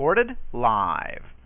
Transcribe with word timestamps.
Recorded 0.00 0.38
live. 0.54 1.39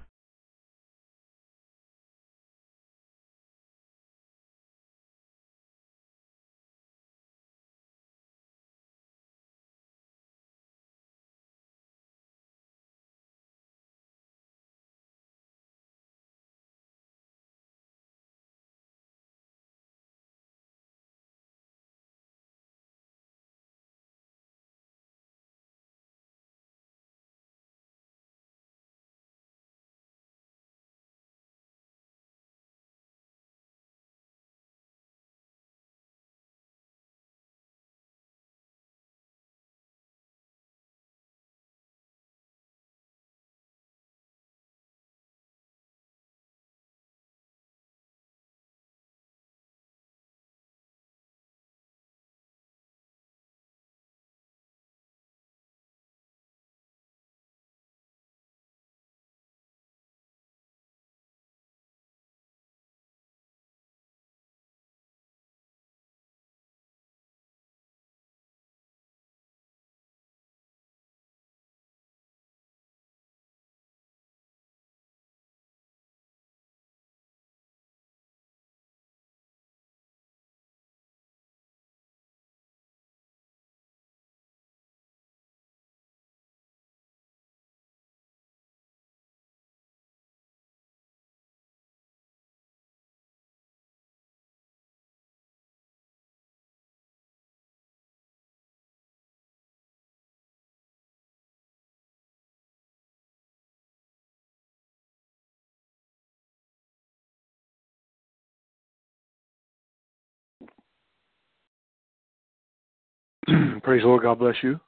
Praise 113.82 114.02
the 114.02 114.08
Lord. 114.08 114.22
God 114.22 114.38
bless 114.38 114.56
you. 114.62 114.78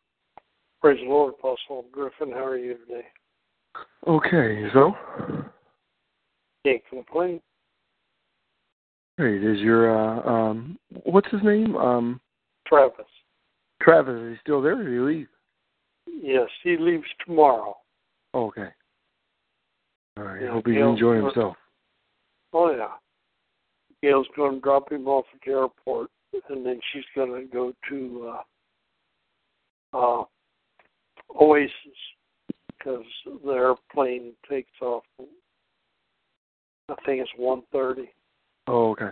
Praise 0.81 0.99
the 1.03 1.09
Lord, 1.09 1.34
Apostle 1.39 1.84
Griffin. 1.93 2.31
How 2.33 2.44
are 2.44 2.56
you 2.59 2.77
today? 2.78 3.05
Okay, 4.06 4.69
so 4.72 4.94
Can't 6.65 6.83
complain. 6.89 7.41
great. 9.19 9.43
Is 9.43 9.59
your 9.61 9.91
uh 9.97 10.22
um 10.28 10.78
what's 11.05 11.31
his 11.31 11.43
name? 11.43 11.77
Um 11.77 12.21
Travis. 12.66 13.06
Travis, 13.83 14.15
is 14.15 14.33
he 14.33 14.37
still 14.43 14.62
there 14.62 14.78
or 14.78 14.84
did 14.84 14.93
he 14.93 14.99
leave? 15.00 15.28
Yes, 16.06 16.49
he 16.62 16.77
leaves 16.78 17.05
tomorrow. 17.25 17.77
Oh, 18.34 18.47
okay. 18.47 18.69
All 20.16 20.25
right. 20.25 20.43
Yeah, 20.43 20.53
Hope 20.53 20.66
he's 20.66 20.77
Gail- 20.77 20.93
enjoying 20.93 21.25
himself. 21.25 21.56
Oh 22.53 22.71
yeah. 22.75 22.89
Gail's 24.03 24.28
going 24.37 24.55
to 24.56 24.61
drop 24.61 24.91
him 24.93 25.09
off 25.09 25.25
at 25.34 25.41
the 25.45 25.53
airport, 25.53 26.11
and 26.48 26.64
then 26.64 26.81
she's 26.92 27.04
going 27.14 27.32
to 27.32 27.47
go 27.53 27.72
to 27.88 28.32
uh, 29.92 30.20
uh, 30.20 30.25
Oasis 31.41 31.70
because 32.69 33.04
the 33.44 33.53
airplane 33.53 34.32
takes 34.48 34.70
off. 34.81 35.04
I 36.88 36.94
think 37.04 37.20
it's 37.20 37.31
one 37.36 37.62
thirty. 37.72 38.10
Oh, 38.69 38.91
okay. 38.92 39.10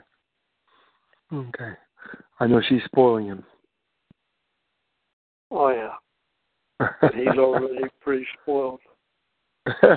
Okay. 1.32 1.72
I 2.38 2.46
know 2.46 2.60
she's 2.68 2.84
spoiling 2.84 3.26
him. 3.26 3.44
Oh 5.50 5.68
yeah, 5.70 5.94
but 7.00 7.14
he's 7.14 7.28
already 7.28 7.84
pretty 8.00 8.26
spoiled. 8.42 8.80
uh, 9.66 9.88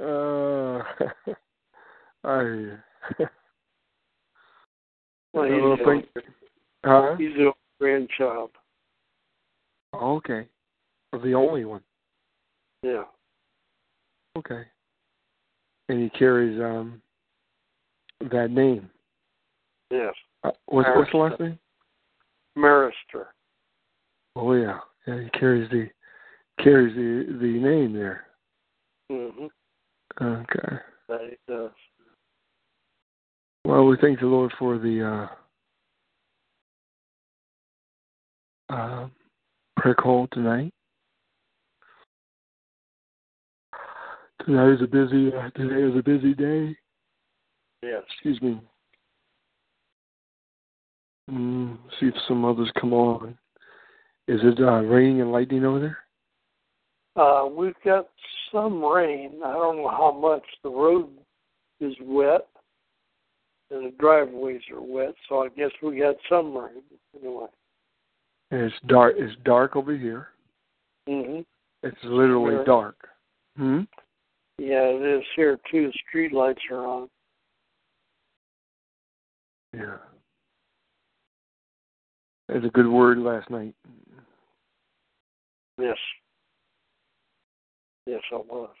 I 2.24 2.76
Well, 5.32 5.44
he's, 5.44 5.84
the 5.84 6.02
huh? 6.84 7.16
he's 7.18 7.34
the 7.34 7.52
grandchild. 7.78 8.50
Okay. 9.94 10.46
The 11.12 11.32
only 11.34 11.64
one. 11.64 11.82
Yeah. 12.82 13.04
Okay. 14.36 14.62
And 15.88 16.02
he 16.02 16.10
carries 16.10 16.60
um 16.60 17.00
that 18.30 18.50
name. 18.50 18.90
Yes. 19.90 20.14
Uh, 20.44 20.50
what's 20.66 20.88
what's 20.94 21.12
the 21.12 21.18
last 21.18 21.40
name? 21.40 21.58
Marister. 22.56 23.26
Oh 24.36 24.52
yeah, 24.52 24.80
yeah. 25.06 25.22
He 25.22 25.30
carries 25.38 25.70
the 25.70 25.88
carries 26.62 26.94
the 26.94 27.38
the 27.38 27.46
name 27.46 27.92
there. 27.92 28.26
Mm-hmm. 29.10 29.46
Okay. 30.22 30.76
That 31.08 31.20
he 31.30 31.52
does. 31.52 31.70
Well, 33.68 33.84
we 33.84 33.98
thank 34.00 34.18
the 34.20 34.26
Lord 34.26 34.50
for 34.58 34.78
the 34.78 35.28
uh, 38.70 38.74
uh, 38.74 39.08
prayer 39.76 39.94
call 39.94 40.26
tonight. 40.32 40.72
Tonight 44.46 44.72
is 44.72 44.80
a 44.80 44.86
busy. 44.86 45.30
Uh, 45.34 45.50
today 45.50 45.82
is 45.82 45.94
a 45.98 46.02
busy 46.02 46.32
day. 46.32 46.74
Yes. 47.82 48.04
Excuse 48.10 48.40
me. 48.40 48.58
Mm, 51.30 51.76
see 52.00 52.06
if 52.06 52.14
some 52.26 52.46
others 52.46 52.72
come 52.80 52.94
on. 52.94 53.36
Is 54.28 54.40
it 54.44 54.60
uh, 54.60 54.80
raining 54.80 55.20
and 55.20 55.30
lightning 55.30 55.66
over 55.66 55.80
there? 55.80 57.22
Uh, 57.22 57.44
we've 57.46 57.74
got 57.84 58.08
some 58.50 58.82
rain. 58.82 59.42
I 59.44 59.52
don't 59.52 59.76
know 59.76 59.90
how 59.90 60.18
much. 60.18 60.44
The 60.62 60.70
road 60.70 61.10
is 61.80 61.92
wet, 62.00 62.46
and 63.70 63.86
the 63.86 63.96
driveways 63.98 64.62
are 64.72 64.80
wet. 64.80 65.14
So 65.28 65.42
I 65.42 65.48
guess 65.48 65.70
we 65.82 65.98
got 65.98 66.16
some 66.28 66.56
rain 66.56 66.82
anyway. 67.14 67.46
And 68.50 68.62
it's 68.62 68.80
dark. 68.86 69.14
It's 69.18 69.34
dark 69.44 69.76
over 69.76 69.94
here. 69.94 70.28
Mhm. 71.06 71.44
It's 71.82 72.02
literally 72.04 72.56
Sure. 72.56 72.64
dark. 72.64 73.10
Hmm. 73.56 73.82
Yeah, 74.58 74.84
it 74.84 75.02
is 75.02 75.24
here 75.36 75.58
too. 75.70 75.88
The 75.88 75.98
street 76.08 76.32
lights 76.32 76.62
are 76.70 76.84
on. 76.84 77.10
Yeah. 79.72 79.98
That's 82.48 82.64
a 82.64 82.70
good 82.70 82.88
word 82.88 83.18
last 83.18 83.50
night. 83.50 83.74
Yes. 85.76 85.98
Yes, 88.06 88.22
I 88.32 88.36
was. 88.36 88.74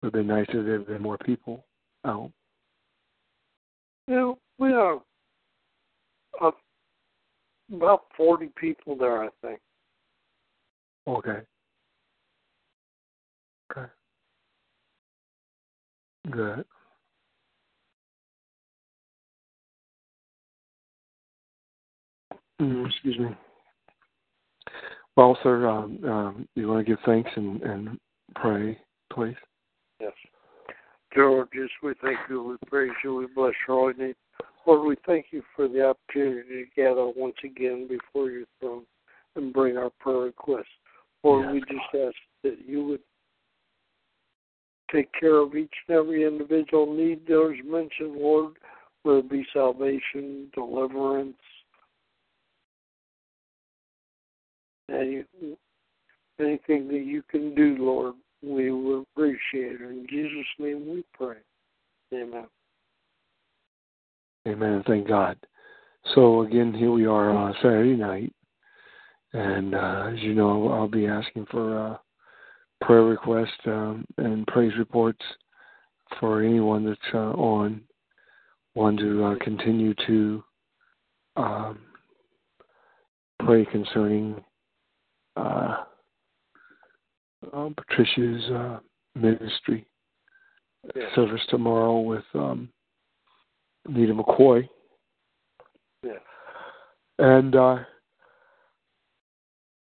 It 0.00 0.06
would 0.06 0.14
have 0.14 0.26
been 0.26 0.36
nice 0.36 0.46
if 0.50 0.64
there 0.64 0.78
had 0.78 0.86
been 0.86 1.02
more 1.02 1.18
people 1.18 1.64
out. 2.04 2.30
Yeah, 4.06 4.32
we 4.58 4.72
uh, 4.72 4.96
uh, 6.40 6.50
about 7.74 8.04
40 8.16 8.50
people 8.56 8.96
there, 8.96 9.24
I 9.24 9.28
think. 9.42 9.60
Okay. 11.06 11.40
Okay. 13.72 13.90
Good. 16.30 16.64
Mm, 22.60 22.86
excuse 22.86 23.18
me. 23.18 23.28
Well, 25.16 25.36
sir, 25.42 25.68
um, 25.68 25.98
um, 26.04 26.48
you 26.54 26.68
want 26.68 26.86
to 26.86 26.90
give 26.90 27.00
thanks 27.04 27.30
and, 27.34 27.60
and 27.62 27.98
pray, 28.36 28.78
please? 29.12 29.34
Yes. 30.00 30.12
George, 31.14 31.48
yes, 31.54 31.68
we 31.82 31.94
thank 32.02 32.18
you, 32.28 32.42
we 32.42 32.68
praise 32.68 32.92
you, 33.02 33.14
we 33.16 33.26
bless 33.34 33.54
your 33.66 33.78
holy 33.78 33.94
name. 33.94 34.14
Lord, 34.66 34.86
we 34.86 34.96
thank 35.06 35.26
you 35.30 35.42
for 35.56 35.66
the 35.66 35.88
opportunity 35.88 36.64
to 36.64 36.70
gather 36.76 37.06
once 37.16 37.36
again 37.42 37.88
before 37.88 38.30
your 38.30 38.44
throne 38.60 38.84
and 39.34 39.52
bring 39.52 39.78
our 39.78 39.90
prayer 39.98 40.18
requests. 40.18 40.66
Lord, 41.24 41.46
yes. 41.46 41.54
we 41.54 41.60
just 41.60 41.94
ask 41.94 42.16
that 42.44 42.58
you 42.66 42.84
would 42.84 43.00
take 44.92 45.08
care 45.18 45.36
of 45.36 45.54
each 45.54 45.72
and 45.88 45.96
every 45.96 46.26
individual 46.26 46.94
need 46.94 47.22
there's 47.26 47.58
mentioned, 47.64 48.16
Lord, 48.16 48.54
whether 49.02 49.18
it 49.18 49.30
be 49.30 49.46
salvation, 49.52 50.48
deliverance, 50.54 51.36
any, 54.90 55.24
anything 56.38 56.88
that 56.88 57.04
you 57.04 57.22
can 57.30 57.54
do, 57.54 57.76
Lord, 57.78 58.14
we 58.42 58.70
will 58.70 59.04
appreciate 59.12 59.80
it. 59.80 59.82
In 59.82 60.06
Jesus' 60.08 60.46
name 60.58 60.86
we 60.88 61.04
pray. 61.12 61.36
Amen. 62.14 62.46
Amen. 64.46 64.82
Thank 64.86 65.08
God. 65.08 65.36
So 66.14 66.42
again, 66.42 66.72
here 66.72 66.90
we 66.90 67.06
are 67.06 67.30
on 67.30 67.54
Saturday 67.60 67.96
night, 67.96 68.32
and 69.34 69.74
uh, 69.74 70.10
as 70.12 70.18
you 70.20 70.34
know, 70.34 70.68
I'll 70.68 70.88
be 70.88 71.06
asking 71.06 71.46
for 71.50 71.78
uh, 71.78 71.96
prayer 72.84 73.02
requests 73.02 73.50
um, 73.66 74.06
and 74.16 74.46
praise 74.46 74.72
reports 74.78 75.20
for 76.18 76.42
anyone 76.42 76.86
that's 76.86 77.14
uh, 77.14 77.32
on. 77.32 77.82
Want 78.74 78.98
to 79.00 79.24
uh, 79.24 79.34
continue 79.44 79.92
to 80.06 80.44
um, 81.36 81.80
pray 83.44 83.64
concerning 83.66 84.42
uh, 85.36 85.84
um, 87.52 87.74
Patricia's 87.76 88.50
uh, 88.50 88.78
ministry 89.14 89.86
Yes. 90.94 91.14
service 91.14 91.40
tomorrow 91.48 92.00
with 92.00 92.24
um, 92.34 92.68
Nita 93.88 94.14
McCoy. 94.14 94.68
Yes. 96.02 96.20
And 97.18 97.54
uh, 97.56 97.78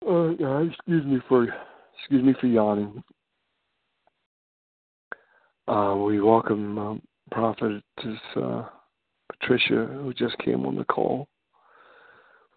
uh, 0.08 0.30
excuse 0.62 1.04
me 1.04 1.20
for 1.28 1.46
excuse 1.98 2.24
me 2.24 2.34
for 2.40 2.46
yawning. 2.46 3.02
Uh, 5.68 5.96
we 6.06 6.20
welcome 6.20 6.78
um, 6.78 7.02
Prophetess 7.30 7.82
uh, 8.36 8.64
Patricia, 9.32 9.86
who 9.86 10.14
just 10.14 10.38
came 10.38 10.64
on 10.64 10.76
the 10.76 10.84
call. 10.84 11.28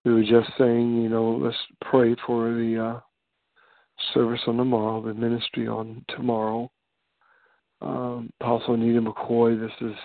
We 0.06 0.14
were 0.14 0.22
just 0.22 0.50
saying, 0.58 1.02
you 1.02 1.10
know, 1.10 1.32
let's 1.32 1.58
pray 1.82 2.16
for 2.26 2.54
the 2.54 2.84
uh, 2.96 3.00
service 4.14 4.42
on 4.48 4.58
tomorrow, 4.58 5.02
the 5.02 5.14
ministry 5.14 5.68
on 5.68 6.04
tomorrow. 6.10 6.72
Um, 7.82 8.32
Apostle 8.42 8.74
Anita 8.74 9.02
McCoy, 9.02 9.60
this 9.60 9.90
is, 9.90 9.96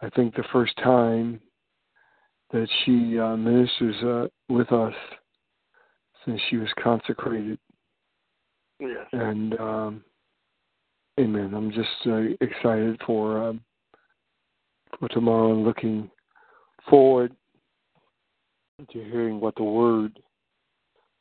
I 0.00 0.10
think, 0.10 0.34
the 0.34 0.44
first 0.52 0.76
time 0.78 1.40
that 2.52 2.68
she 2.84 3.18
uh, 3.18 3.36
ministers 3.36 3.96
uh, 4.04 4.28
with 4.52 4.70
us 4.72 4.94
since 6.24 6.40
she 6.50 6.56
was 6.56 6.68
consecrated. 6.82 7.58
Yes. 8.78 9.06
And 9.12 9.58
um, 9.58 10.04
Amen. 11.20 11.52
I'm 11.54 11.70
just 11.70 11.88
uh, 12.06 12.34
excited 12.40 12.98
for 13.04 13.48
um, 13.48 13.60
for 14.98 15.08
tomorrow 15.08 15.52
and 15.52 15.62
looking 15.62 16.10
forward 16.88 17.34
to 18.90 19.04
hearing 19.04 19.38
what 19.38 19.54
the 19.56 19.62
Word, 19.62 20.18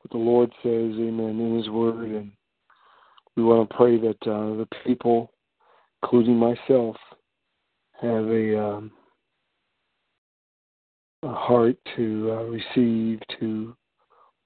what 0.01 0.11
the 0.11 0.17
Lord 0.17 0.51
says. 0.63 0.93
Amen. 0.99 1.39
In 1.39 1.57
His 1.57 1.69
Word, 1.69 2.09
and 2.09 2.31
we 3.35 3.43
want 3.43 3.69
to 3.69 3.75
pray 3.75 3.97
that 3.97 4.17
uh, 4.27 4.55
the 4.57 4.67
people, 4.85 5.31
including 6.01 6.37
myself, 6.37 6.95
have 8.01 8.25
a 8.27 8.63
um, 8.63 8.91
a 11.23 11.33
heart 11.33 11.77
to 11.95 12.31
uh, 12.31 12.43
receive, 12.45 13.19
to 13.39 13.75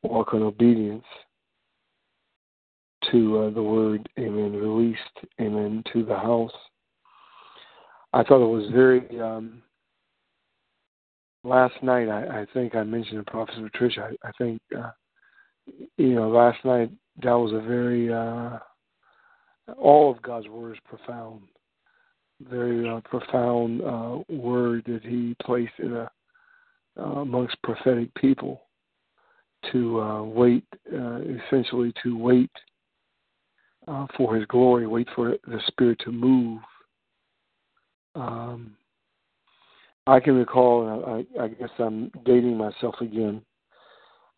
walk 0.04 0.34
in 0.34 0.42
obedience 0.42 1.06
to 3.12 3.40
uh, 3.40 3.50
the 3.52 3.62
word, 3.62 4.08
amen, 4.20 4.54
released, 4.54 5.00
amen, 5.40 5.84
to 5.94 6.04
the 6.04 6.16
house. 6.16 6.52
I 8.14 8.24
thought 8.24 8.44
it 8.44 8.50
was 8.50 8.72
very, 8.72 9.20
um, 9.20 9.62
last 11.44 11.76
night, 11.84 12.10
I, 12.10 12.42
I 12.42 12.46
think 12.54 12.76
I 12.76 12.84
mentioned 12.84 13.24
to 13.24 13.32
Prophet 13.32 13.56
Patricia, 13.72 14.10
I, 14.10 14.28
I 14.28 14.32
think, 14.38 14.60
uh, 14.78 14.92
you 15.98 16.14
know, 16.16 16.30
last 16.30 16.64
night, 16.66 16.92
that 17.24 17.34
was 17.34 17.54
a 17.54 17.66
very, 17.66 18.12
uh, 18.12 18.60
all 19.78 20.12
of 20.12 20.22
God's 20.22 20.48
word 20.48 20.74
is 20.74 20.80
profound. 20.86 21.42
Very 22.42 22.88
uh, 22.88 23.00
profound 23.06 23.82
uh, 23.82 24.20
word 24.30 24.84
that 24.88 25.04
He 25.04 25.36
placed 25.42 25.74
in 25.80 25.94
a, 25.94 26.12
uh, 27.00 27.22
amongst 27.22 27.62
prophetic 27.64 28.14
people 28.16 28.62
to 29.72 30.02
uh, 30.02 30.24
wait, 30.24 30.66
uh, 30.94 31.20
essentially 31.48 31.94
to 32.04 32.18
wait 32.18 32.52
uh, 33.88 34.06
for 34.18 34.36
His 34.36 34.46
glory, 34.48 34.86
wait 34.86 35.08
for 35.16 35.36
the 35.48 35.60
Spirit 35.68 36.00
to 36.04 36.12
move. 36.12 36.60
Um, 38.16 38.76
I 40.08 40.20
can 40.20 40.36
recall, 40.36 41.26
I, 41.40 41.44
I 41.44 41.48
guess 41.48 41.70
I'm 41.80 42.12
dating 42.26 42.58
myself 42.58 42.96
again. 43.02 43.42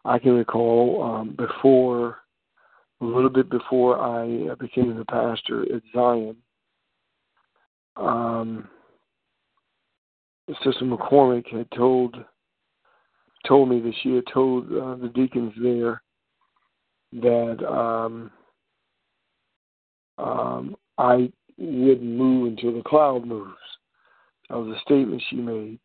I 0.05 0.19
can 0.19 0.33
recall 0.33 1.03
um, 1.03 1.35
before, 1.35 2.17
a 3.01 3.05
little 3.05 3.29
bit 3.29 3.49
before 3.49 3.99
I 3.99 4.53
became 4.55 4.95
the 4.95 5.05
pastor 5.05 5.63
at 5.73 5.81
Zion, 5.93 6.35
um, 7.95 8.67
Sister 10.63 10.85
McCormick 10.85 11.47
had 11.51 11.69
told 11.71 12.15
told 13.45 13.69
me 13.69 13.79
that 13.79 13.93
she 14.01 14.13
had 14.13 14.25
told 14.33 14.65
uh, 14.65 14.95
the 14.95 15.11
deacons 15.13 15.53
there 15.61 16.01
that 17.13 17.65
um, 17.65 18.31
um, 20.17 20.75
I 20.97 21.31
wouldn't 21.57 22.03
move 22.03 22.47
until 22.47 22.73
the 22.73 22.83
cloud 22.83 23.25
moves. 23.25 23.51
That 24.49 24.57
was 24.57 24.75
a 24.75 24.81
statement 24.81 25.21
she 25.29 25.37
made. 25.37 25.79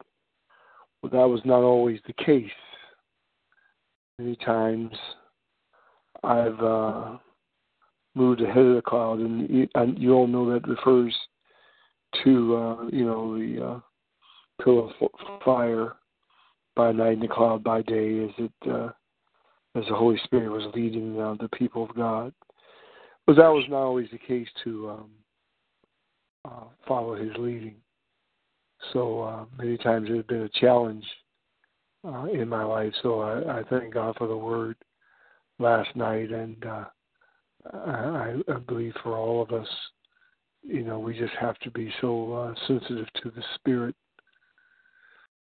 But 1.03 1.13
that 1.13 1.29
was 1.29 1.41
not 1.45 1.63
always 1.63 2.01
the 2.07 2.13
case. 2.25 2.51
Many 4.23 4.37
times 4.37 4.93
I've 6.23 6.61
uh, 6.61 7.17
moved 8.15 8.41
ahead 8.41 8.65
of 8.65 8.77
the 8.77 8.83
cloud, 8.83 9.19
and 9.19 9.51
you, 9.51 9.69
and 9.75 9.99
you 9.99 10.13
all 10.13 10.29
know 10.29 10.49
that 10.53 10.69
refers 10.69 11.13
to 12.23 12.57
uh, 12.57 12.85
you 12.93 13.05
know 13.05 13.37
the 13.37 13.67
uh, 13.67 13.81
pillar 14.63 14.91
of 15.01 15.41
fire 15.45 15.95
by 16.77 16.93
night 16.93 17.15
and 17.15 17.23
the 17.23 17.27
cloud 17.27 17.65
by 17.65 17.83
day, 17.83 18.23
as 18.23 18.31
it 18.39 18.53
uh, 18.71 18.91
as 19.75 19.85
the 19.89 19.95
Holy 19.97 20.21
Spirit 20.23 20.53
was 20.53 20.73
leading 20.73 21.21
uh, 21.21 21.35
the 21.41 21.49
people 21.49 21.83
of 21.83 21.97
God. 21.97 22.33
But 23.27 23.35
that 23.35 23.49
was 23.49 23.65
not 23.69 23.83
always 23.83 24.09
the 24.13 24.19
case 24.19 24.49
to 24.63 24.91
um, 24.91 25.11
uh, 26.45 26.65
follow 26.87 27.17
His 27.17 27.33
leading. 27.39 27.75
So 28.93 29.23
uh, 29.23 29.45
many 29.59 29.79
times 29.79 30.09
it 30.09 30.15
has 30.15 30.27
been 30.27 30.43
a 30.43 30.61
challenge 30.61 31.07
uh, 32.05 32.25
in 32.27 32.49
my 32.49 32.65
life. 32.65 32.93
So 33.03 33.21
I, 33.21 33.61
I 33.61 33.63
thank 33.71 33.95
God 33.95 34.17
for 34.17 34.27
the 34.27 34.37
Word 34.37 34.77
last 35.59 35.95
night, 35.95 36.31
and 36.31 36.65
uh, 36.65 36.85
I, 37.73 38.35
I 38.49 38.59
believe 38.59 38.95
for 39.03 39.17
all 39.17 39.43
of 39.43 39.53
us, 39.53 39.69
you 40.63 40.83
know, 40.83 40.99
we 40.99 41.19
just 41.19 41.35
have 41.41 41.59
to 41.61 41.71
be 41.71 41.93
so 42.01 42.33
uh, 42.33 42.55
sensitive 42.67 43.07
to 43.23 43.31
the 43.31 43.43
Spirit, 43.57 43.95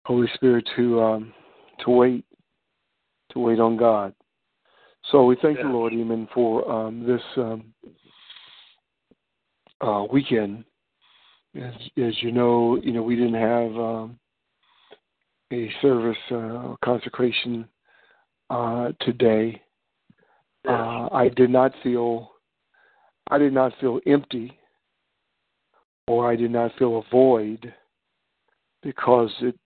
Holy 0.05 0.27
Spirit, 0.35 0.67
to 0.75 1.01
um, 1.01 1.33
to 1.83 1.91
wait, 1.91 2.25
to 3.31 3.39
wait 3.39 3.59
on 3.59 3.77
God. 3.77 4.13
So 5.11 5.25
we 5.25 5.35
thank 5.41 5.57
Yes. 5.57 5.65
the 5.65 5.71
Lord, 5.71 5.93
Amen, 5.93 6.27
for 6.33 6.69
um, 6.71 7.05
this 7.05 7.21
um, 7.37 7.73
uh, 9.81 10.05
weekend. 10.11 10.65
As, 11.55 11.73
as 11.97 12.21
you 12.21 12.31
know, 12.31 12.77
you 12.77 12.91
know 12.91 13.03
we 13.03 13.15
didn't 13.15 13.35
have 13.35 13.71
um, 13.77 14.19
a 15.55 15.71
service 15.81 16.17
uh, 16.31 16.75
consecration 16.83 17.67
uh, 18.49 18.91
today. 19.01 19.61
Uh, 20.67 21.07
I 21.11 21.29
did 21.35 21.49
not 21.49 21.71
feel, 21.83 22.31
I 23.29 23.37
did 23.37 23.53
not 23.53 23.73
feel 23.79 23.99
empty, 24.05 24.57
or 26.07 26.29
I 26.29 26.35
did 26.35 26.51
not 26.51 26.71
feel 26.77 26.99
a 26.99 27.09
void, 27.11 27.73
because 28.83 29.31
it 29.41 29.57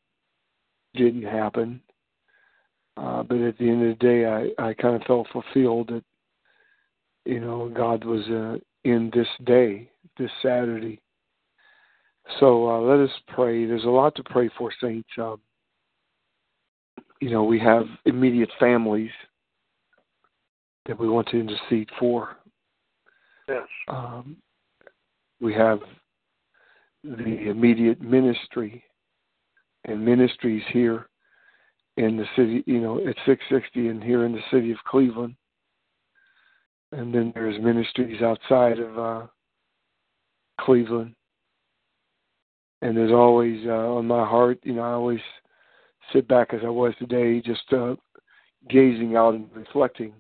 didn't 0.93 1.24
happen. 1.24 1.81
Uh, 2.98 3.24
but 3.24 3.38
at 3.38 3.58
the 3.58 3.69
end 3.69 3.81
of 3.84 3.98
the 3.98 4.05
day, 4.05 4.25
I, 4.25 4.69
I 4.69 4.74
kind 4.74 4.96
of 4.96 5.03
felt 5.03 5.27
fulfilled 5.31 5.89
that, 5.89 6.03
you 7.25 7.39
know, 7.39 7.69
God 7.69 8.03
was 8.03 8.25
uh, 8.27 8.58
in 8.84 9.12
this 9.13 9.27
day, 9.46 9.89
this 10.17 10.31
Saturday. 10.41 11.01
So 12.39 12.69
uh, 12.69 12.79
let 12.79 13.00
us 13.00 13.15
pray. 13.29 13.65
There's 13.65 13.86
a 13.86 13.89
lot 13.89 14.15
to 14.15 14.24
pray 14.24 14.50
for, 14.58 14.72
saints. 14.81 15.10
Um, 15.17 15.39
you 17.20 17.30
know, 17.30 17.44
we 17.44 17.60
have 17.60 17.86
immediate 18.06 18.50
families 18.60 19.12
that 20.86 21.00
we 21.00 21.10
want 21.10 21.28
to 21.30 21.40
intercede 21.40 21.90
for. 22.00 22.38
Yes. 23.48 23.68
Um, 23.88 24.38
we 25.42 25.54
have 25.54 25.80
the 27.04 27.50
immediate 27.50 28.02
ministry 28.02 28.84
and 29.86 30.04
ministries 30.04 30.64
here 30.72 31.10
in 31.98 32.18
the 32.18 32.26
city, 32.36 32.64
you 32.66 32.80
know, 32.80 32.98
at 33.00 33.16
660 33.26 33.88
and 33.90 34.04
here 34.04 34.26
in 34.26 34.32
the 34.32 34.42
city 34.52 34.72
of 34.72 34.78
Cleveland. 34.88 35.36
And 36.92 37.14
then 37.14 37.32
there's 37.36 37.62
ministries 37.62 38.22
outside 38.22 38.80
of 38.80 38.98
uh, 38.98 39.28
Cleveland. 40.60 41.16
And 42.82 42.96
there's 42.96 43.12
always 43.12 43.66
uh, 43.66 43.72
on 43.72 44.08
my 44.08 44.26
heart, 44.26 44.60
you 44.64 44.74
know, 44.74 44.82
I 44.82 44.92
always 44.92 45.20
sit 46.13 46.28
back 46.28 46.54
as 46.54 46.62
I 46.63 46.70
was 46.70 46.94
today, 47.00 47.42
just 47.42 47.72
uh, 47.72 47.96
gazing 48.70 49.16
out 49.16 49.36
and 49.36 49.50
reflecting. 49.54 50.13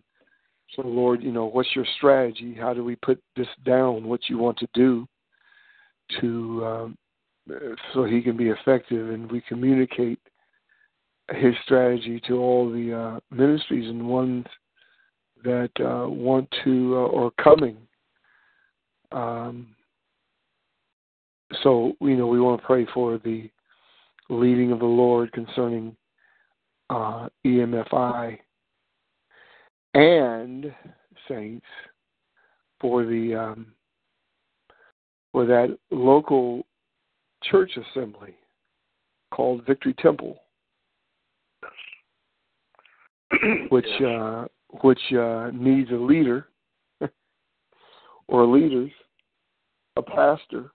So, 0.75 0.83
Lord, 0.83 1.23
you 1.23 1.31
know, 1.31 1.45
what's 1.45 1.75
your 1.75 1.85
strategy? 1.97 2.55
How 2.59 2.73
do 2.73 2.83
we 2.83 2.95
put 2.97 3.21
this 3.35 3.47
down? 3.65 4.03
What 4.03 4.29
you 4.29 4.37
want 4.37 4.57
to 4.59 4.67
do 4.73 5.07
to 6.21 6.65
um, 6.65 6.97
so 7.93 8.03
he 8.03 8.21
can 8.21 8.37
be 8.37 8.49
effective, 8.49 9.09
and 9.09 9.31
we 9.31 9.41
communicate 9.41 10.19
his 11.31 11.53
strategy 11.63 12.21
to 12.27 12.37
all 12.37 12.71
the 12.71 12.93
uh, 12.93 13.19
ministries 13.35 13.89
and 13.89 14.07
ones 14.07 14.45
that 15.43 15.71
uh, 15.79 16.07
want 16.09 16.47
to 16.63 16.95
uh, 16.95 17.07
or 17.07 17.31
coming. 17.41 17.77
Um, 19.11 19.75
so 21.63 21.93
you 22.01 22.15
know 22.15 22.27
we 22.27 22.39
want 22.39 22.61
to 22.61 22.67
pray 22.67 22.85
for 22.93 23.17
the 23.17 23.49
leading 24.29 24.71
of 24.71 24.79
the 24.79 24.85
Lord 24.85 25.31
concerning 25.31 25.95
uh, 26.89 27.29
EMFI 27.45 28.37
and 29.93 30.73
saints 31.27 31.65
for 32.79 33.05
the 33.05 33.35
um, 33.35 33.67
for 35.31 35.45
that 35.45 35.77
local 35.91 36.65
church 37.43 37.71
assembly 37.77 38.35
called 39.31 39.65
Victory 39.65 39.93
Temple, 39.99 40.37
which 43.69 43.85
uh, 44.05 44.45
which 44.81 44.99
uh, 45.13 45.51
needs 45.53 45.89
a 45.91 45.95
leader 45.95 46.47
or 48.27 48.45
leaders, 48.45 48.91
a 49.95 50.01
pastor. 50.01 50.71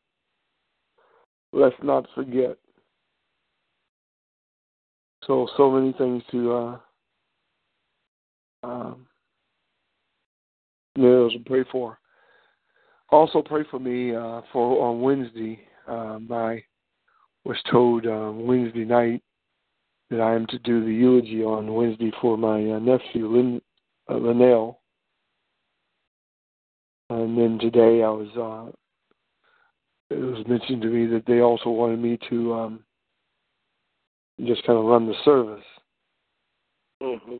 Let's 1.52 1.76
not 1.82 2.06
forget. 2.14 2.56
So 5.26 5.48
so 5.56 5.70
many 5.70 5.92
things 5.94 6.22
to 6.30 6.52
uh, 6.52 6.78
um, 8.62 9.06
to 10.96 11.30
pray 11.46 11.64
for. 11.70 11.98
Also 13.10 13.42
pray 13.42 13.64
for 13.70 13.78
me 13.78 14.14
uh, 14.14 14.42
for 14.52 14.86
on 14.86 15.00
Wednesday. 15.00 15.60
Um, 15.86 16.28
I 16.30 16.62
was 17.44 17.56
told 17.70 18.06
uh, 18.06 18.32
Wednesday 18.34 18.84
night 18.84 19.22
that 20.10 20.20
I 20.20 20.34
am 20.34 20.46
to 20.48 20.58
do 20.60 20.84
the 20.84 20.92
eulogy 20.92 21.42
on 21.42 21.72
Wednesday 21.72 22.12
for 22.20 22.36
my 22.36 22.70
uh, 22.70 22.78
nephew 22.78 23.28
Lin, 23.28 23.60
uh, 24.10 24.16
Linnell. 24.16 24.80
And 27.10 27.36
then 27.36 27.58
today 27.58 28.02
I 28.02 28.08
was 28.08 28.28
uh, 28.36 28.72
it 30.14 30.18
was 30.18 30.46
mentioned 30.46 30.82
to 30.82 30.88
me 30.88 31.06
that 31.06 31.26
they 31.26 31.40
also 31.40 31.70
wanted 31.70 31.98
me 31.98 32.18
to 32.30 32.54
um, 32.54 32.84
just 34.44 34.64
kind 34.66 34.78
of 34.78 34.84
run 34.84 35.06
the 35.06 35.14
service. 35.24 35.64
Mm-hmm. 37.02 37.36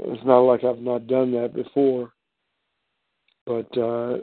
It's 0.00 0.24
not 0.24 0.40
like 0.40 0.64
I've 0.64 0.78
not 0.78 1.06
done 1.06 1.32
that 1.32 1.54
before, 1.54 2.12
but 3.46 3.78
uh, 3.78 4.18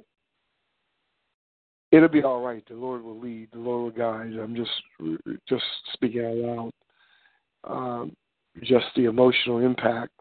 it'll 1.91 2.09
be 2.09 2.23
all 2.23 2.41
right. 2.41 2.63
The 2.67 2.75
Lord 2.75 3.03
will 3.03 3.19
lead. 3.19 3.49
The 3.51 3.59
Lord 3.59 3.83
will 3.83 3.99
guide. 3.99 4.33
I'm 4.41 4.55
just 4.55 4.71
just 5.47 5.63
speaking 5.93 6.25
out 6.25 6.35
loud. 6.35 6.71
Um, 7.65 8.15
just 8.63 8.85
the 8.95 9.05
emotional 9.05 9.59
impact 9.59 10.13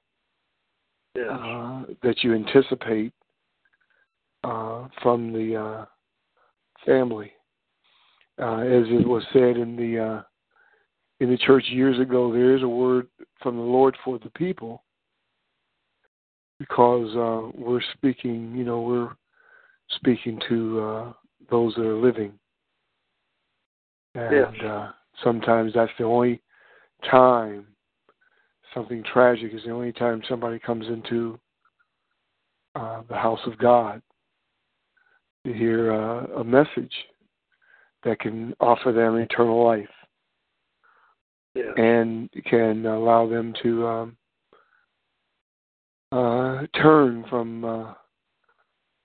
uh, 1.17 1.85
that 2.03 2.17
you 2.23 2.35
anticipate 2.35 3.13
uh, 4.43 4.89
from 5.03 5.33
the 5.33 5.57
uh, 5.57 5.85
family, 6.85 7.33
uh, 8.41 8.59
as 8.59 8.85
it 8.89 9.07
was 9.07 9.23
said 9.33 9.57
in 9.57 9.77
the 9.77 9.99
uh, 9.99 10.23
in 11.25 11.31
the 11.31 11.39
church 11.39 11.65
years 11.69 11.99
ago. 11.99 12.33
There 12.33 12.55
is 12.55 12.63
a 12.63 12.69
word 12.69 13.09
from 13.43 13.57
the 13.57 13.63
Lord 13.63 13.97
for 14.05 14.19
the 14.19 14.31
people 14.31 14.85
because 16.59 17.15
uh, 17.17 17.51
we're 17.59 17.83
speaking. 17.95 18.55
You 18.55 18.65
know, 18.65 18.83
we're 18.83 19.11
speaking 19.97 20.41
to 20.49 21.15
those 21.51 21.75
that 21.75 21.87
are 21.87 21.97
living. 21.97 22.33
And 24.15 24.55
yes. 24.57 24.65
uh, 24.65 24.91
sometimes 25.23 25.73
that's 25.75 25.91
the 25.99 26.05
only 26.05 26.41
time 27.11 27.67
something 28.73 29.03
tragic 29.13 29.53
is 29.53 29.63
the 29.65 29.71
only 29.71 29.93
time 29.93 30.23
somebody 30.29 30.59
comes 30.59 30.87
into 30.89 31.39
uh, 32.75 33.03
the 33.09 33.17
house 33.17 33.41
of 33.47 33.57
God 33.59 34.03
to 35.47 35.53
hear 35.53 35.93
uh, 35.93 36.41
a 36.41 36.45
message 36.45 36.93
that 38.05 38.21
can 38.21 38.55
offer 38.61 38.93
them 38.93 39.17
eternal 39.17 39.65
life 39.65 39.89
yeah. 41.55 41.73
and 41.77 42.29
can 42.47 42.85
allow 42.87 43.29
them 43.29 43.55
to 43.63 43.87
um, 43.87 44.17
uh, 46.13 46.67
turn 46.81 47.25
from 47.29 47.65
uh, 47.65 47.95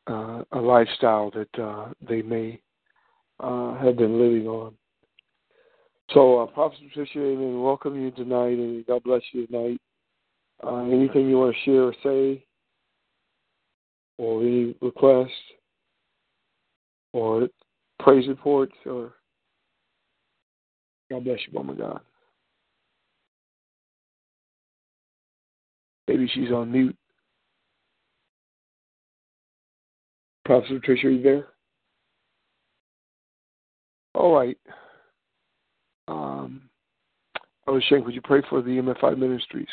uh, 0.07 0.43
a 0.51 0.59
lifestyle 0.59 1.31
that 1.31 1.61
uh, 1.61 1.89
they 2.07 2.21
may 2.21 2.59
uh, 3.39 3.75
have 3.75 3.97
been 3.97 4.19
living 4.19 4.47
on. 4.47 4.73
So, 6.11 6.39
uh, 6.39 6.45
Prophet 6.47 6.79
Patricia, 6.87 7.19
amen. 7.19 7.61
Welcome 7.61 8.01
you 8.01 8.09
tonight, 8.11 8.57
and 8.57 8.85
God 8.87 9.03
bless 9.03 9.21
you 9.31 9.45
tonight. 9.45 9.79
Uh, 10.63 10.85
anything 10.85 11.29
you 11.29 11.37
want 11.37 11.55
to 11.55 11.61
share 11.63 11.83
or 11.83 11.93
say, 12.03 12.43
or 14.17 14.41
any 14.41 14.75
requests, 14.81 15.29
or 17.13 17.47
praise 17.99 18.27
reports, 18.27 18.75
or 18.85 19.13
God 21.11 21.23
bless 21.23 21.39
you, 21.47 21.57
woman 21.57 21.77
God. 21.77 22.01
Maybe 26.09 26.27
she's 26.33 26.51
on 26.51 26.71
mute. 26.71 26.97
Professor 30.43 30.79
Tricia, 30.79 31.03
are 31.05 31.09
you 31.11 31.21
there? 31.21 31.47
All 34.15 34.33
right. 34.33 34.57
Um, 36.07 36.63
Brother 37.63 37.83
Shank, 37.87 38.05
would 38.05 38.15
you 38.15 38.21
pray 38.23 38.41
for 38.49 38.63
the 38.63 38.71
EMFI 38.71 39.19
ministries? 39.19 39.67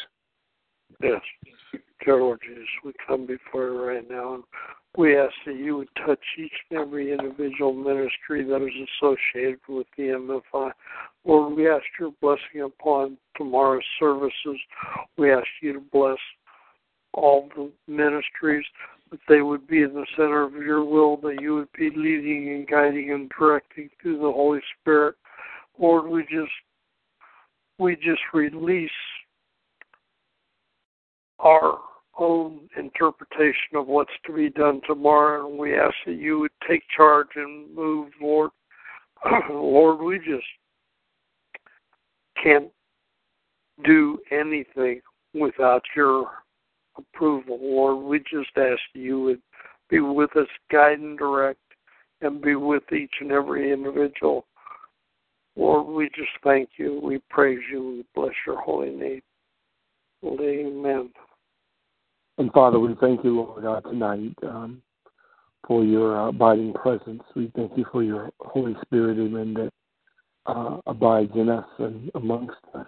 Yes. 1.03 1.23
Dear 2.05 2.19
Lord 2.19 2.41
Jesus, 2.47 2.69
we 2.85 2.93
come 3.07 3.25
before 3.25 3.69
you 3.69 3.83
right 3.83 4.11
now 4.11 4.35
and 4.35 4.45
we 4.97 5.17
ask 5.17 5.35
that 5.45 5.57
you 5.57 5.77
would 5.77 5.89
touch 6.07 6.21
each 6.39 6.53
and 6.71 6.81
every 6.81 7.13
individual 7.13 7.73
ministry 7.73 8.45
that 8.45 8.63
is 8.63 8.89
associated 8.99 9.61
with 9.69 9.87
the 9.97 10.05
EMFI. 10.05 10.73
Lord, 11.25 11.57
we 11.57 11.69
ask 11.69 11.85
your 12.01 12.13
blessing 12.21 12.63
upon 12.65 13.19
tomorrow's 13.37 13.83
services. 13.99 14.59
We 15.19 15.33
ask 15.33 15.47
you 15.61 15.75
to 15.75 15.81
bless 15.93 16.19
all 17.13 17.49
the 17.57 17.71
ministries 17.87 18.65
that 19.11 19.21
they 19.29 19.43
would 19.43 19.67
be 19.67 19.83
in 19.83 19.95
the 19.95 20.07
center 20.17 20.43
of 20.43 20.55
your 20.55 20.85
will, 20.85 21.17
that 21.19 21.41
you 21.41 21.55
would 21.55 21.73
be 21.79 21.91
leading 21.95 22.55
and 22.55 22.67
guiding 22.67 23.13
and 23.13 23.31
directing 23.39 23.91
through 24.01 24.19
the 24.19 24.33
Holy 24.33 24.61
Spirit. 24.81 25.15
Lord, 25.79 26.09
we 26.09 26.23
just 26.23 26.53
we 27.79 27.95
just 27.97 28.23
release 28.33 28.91
our 31.39 31.79
own 32.19 32.69
interpretation 32.77 33.77
of 33.77 33.87
what's 33.87 34.13
to 34.27 34.33
be 34.33 34.51
done 34.51 34.81
tomorrow, 34.87 35.49
and 35.49 35.59
we 35.59 35.75
ask 35.75 35.95
that 36.07 36.17
you 36.17 36.39
would 36.41 36.53
take 36.69 36.83
charge 36.97 37.29
and 37.37 37.75
move, 37.75 38.11
Lord. 38.21 38.51
Lord, 39.51 40.01
we 40.01 40.19
just 40.19 40.47
can't 42.43 42.69
do 43.85 44.19
anything 44.31 45.01
without 45.35 45.83
your 45.95 46.31
approval, 46.97 47.59
Lord. 47.61 48.05
We 48.05 48.19
just 48.21 48.57
ask 48.57 48.81
you 48.95 49.21
would 49.23 49.43
be 49.91 50.01
with 50.01 50.35
us, 50.37 50.49
guide 50.71 50.99
and 51.01 51.19
direct, 51.19 51.61
and 52.23 52.41
be 52.41 52.55
with 52.55 52.91
each 52.93 53.13
and 53.21 53.33
every 53.33 53.73
individual 53.73 54.47
Lord, 55.57 55.87
we 55.87 56.09
just 56.11 56.31
thank 56.45 56.71
you. 56.77 57.01
We 57.03 57.19
praise 57.31 57.61
you. 57.73 57.83
We 57.83 58.05
bless 58.15 58.35
your 58.47 58.61
holy 58.61 58.91
name. 58.91 59.23
Amen. 60.25 61.11
And 62.39 62.53
Father, 62.53 62.79
we 62.79 62.95
thank 63.01 63.25
you, 63.25 63.37
Lord 63.37 63.63
God, 63.63 63.81
tonight 63.91 64.35
um, 64.43 64.83
for 65.67 65.85
your 65.85 66.29
abiding 66.29 66.75
presence. 66.75 67.23
We 67.35 67.51
thank 67.57 67.73
you 67.77 67.87
for 67.91 68.03
your 68.03 68.31
Holy 68.41 68.77
Spirit, 68.83 69.19
amen, 69.19 69.55
that 69.55 69.71
uh, 70.47 70.81
abides 70.87 71.33
in 71.35 71.49
us 71.49 71.67
and 71.79 72.11
amongst 72.15 72.59
us. 72.75 72.87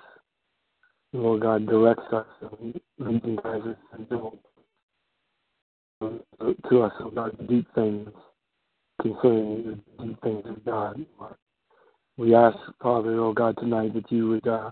Lord 1.14 1.40
God, 1.42 1.66
directs 1.66 2.12
us 2.12 2.26
and 2.60 2.78
leads 2.98 3.38
us 3.44 3.76
and 3.92 4.08
to 6.70 6.82
us, 6.82 6.92
oh 7.00 7.10
God, 7.10 7.48
deep 7.48 7.66
things 7.74 8.10
concerning 9.00 9.82
the 9.98 10.04
deep 10.04 10.20
things 10.22 10.44
of 10.46 10.64
God. 10.64 11.06
We 12.18 12.34
ask, 12.34 12.58
Father, 12.82 13.18
oh 13.18 13.32
God, 13.32 13.56
tonight 13.58 13.94
that 13.94 14.12
you 14.12 14.28
would 14.28 14.46
uh, 14.46 14.70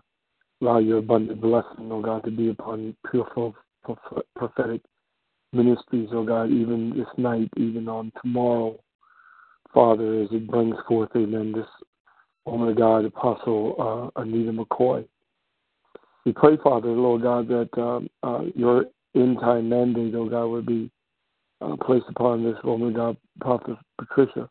allow 0.61 0.79
your 0.79 0.99
abundant 0.99 1.41
blessing, 1.41 1.91
oh 1.91 2.03
God, 2.03 2.25
to 2.25 2.31
be 2.31 2.51
upon 2.51 2.95
pure 3.11 3.29
prophetic 4.37 4.83
ministries, 5.53 6.09
oh 6.13 6.25
God, 6.25 6.51
even 6.51 6.93
this 6.97 7.07
night, 7.17 7.49
even 7.57 7.89
on 7.89 8.13
tomorrow, 8.23 8.79
Father, 9.73 10.23
as 10.23 10.29
it 10.33 10.47
brings 10.47 10.77
forth, 10.89 11.11
amen, 11.17 11.53
this 11.53 11.67
woman 12.45 12.69
of 12.69 12.77
God, 12.77 13.05
Apostle 13.05 14.13
uh, 14.17 14.21
Anita 14.21 14.53
McCoy. 14.53 15.07
We 16.25 16.33
pray, 16.33 16.57
Father, 16.63 16.89
Lord 16.89 17.23
God, 17.23 17.49
that 17.49 17.69
um, 17.81 18.09
uh, 18.23 18.43
your 18.55 18.87
end 19.15 19.39
time 19.41 19.69
mandate, 19.69 20.15
oh 20.15 20.29
God, 20.29 20.47
would 20.47 20.67
be 20.67 20.91
uh, 21.61 21.77
placed 21.85 22.07
upon 22.09 22.45
this 22.45 22.57
woman, 22.65 22.93
God, 22.93 23.17
Prophet 23.41 23.77
Patricia. 23.99 24.49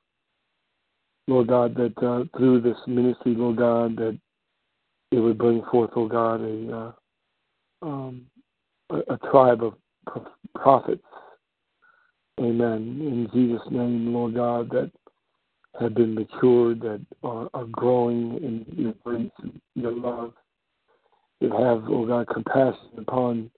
Lord 1.27 1.47
God, 1.47 1.75
that 1.75 1.97
uh, 2.05 2.23
through 2.37 2.61
this 2.61 2.77
ministry, 2.87 3.33
Lord 3.35 3.57
God, 3.57 3.97
that 3.97 4.17
it 5.11 5.19
would 5.19 5.37
bring 5.37 5.63
forth, 5.71 5.91
oh 5.95 6.07
God, 6.07 6.41
a 6.41 6.77
uh, 6.77 6.91
um, 7.81 8.25
a, 8.91 9.17
tribe 9.31 9.61
of 9.63 9.73
prophets. 10.55 11.03
Amen. 12.39 12.99
In 13.01 13.29
Jesus' 13.33 13.65
name, 13.71 14.13
Lord 14.13 14.35
God, 14.35 14.69
that 14.71 14.91
have 15.79 15.93
been 15.93 16.15
matured, 16.15 16.81
that 16.81 17.05
are, 17.23 17.49
are 17.53 17.65
growing 17.65 18.37
in 18.37 18.65
your 18.77 18.93
grace 19.03 19.31
and 19.41 19.59
your 19.75 19.93
love, 19.93 20.33
that 21.41 21.51
have, 21.51 21.83
oh 21.89 22.05
God, 22.05 22.27
compassion 22.27 22.89
upon, 22.97 23.51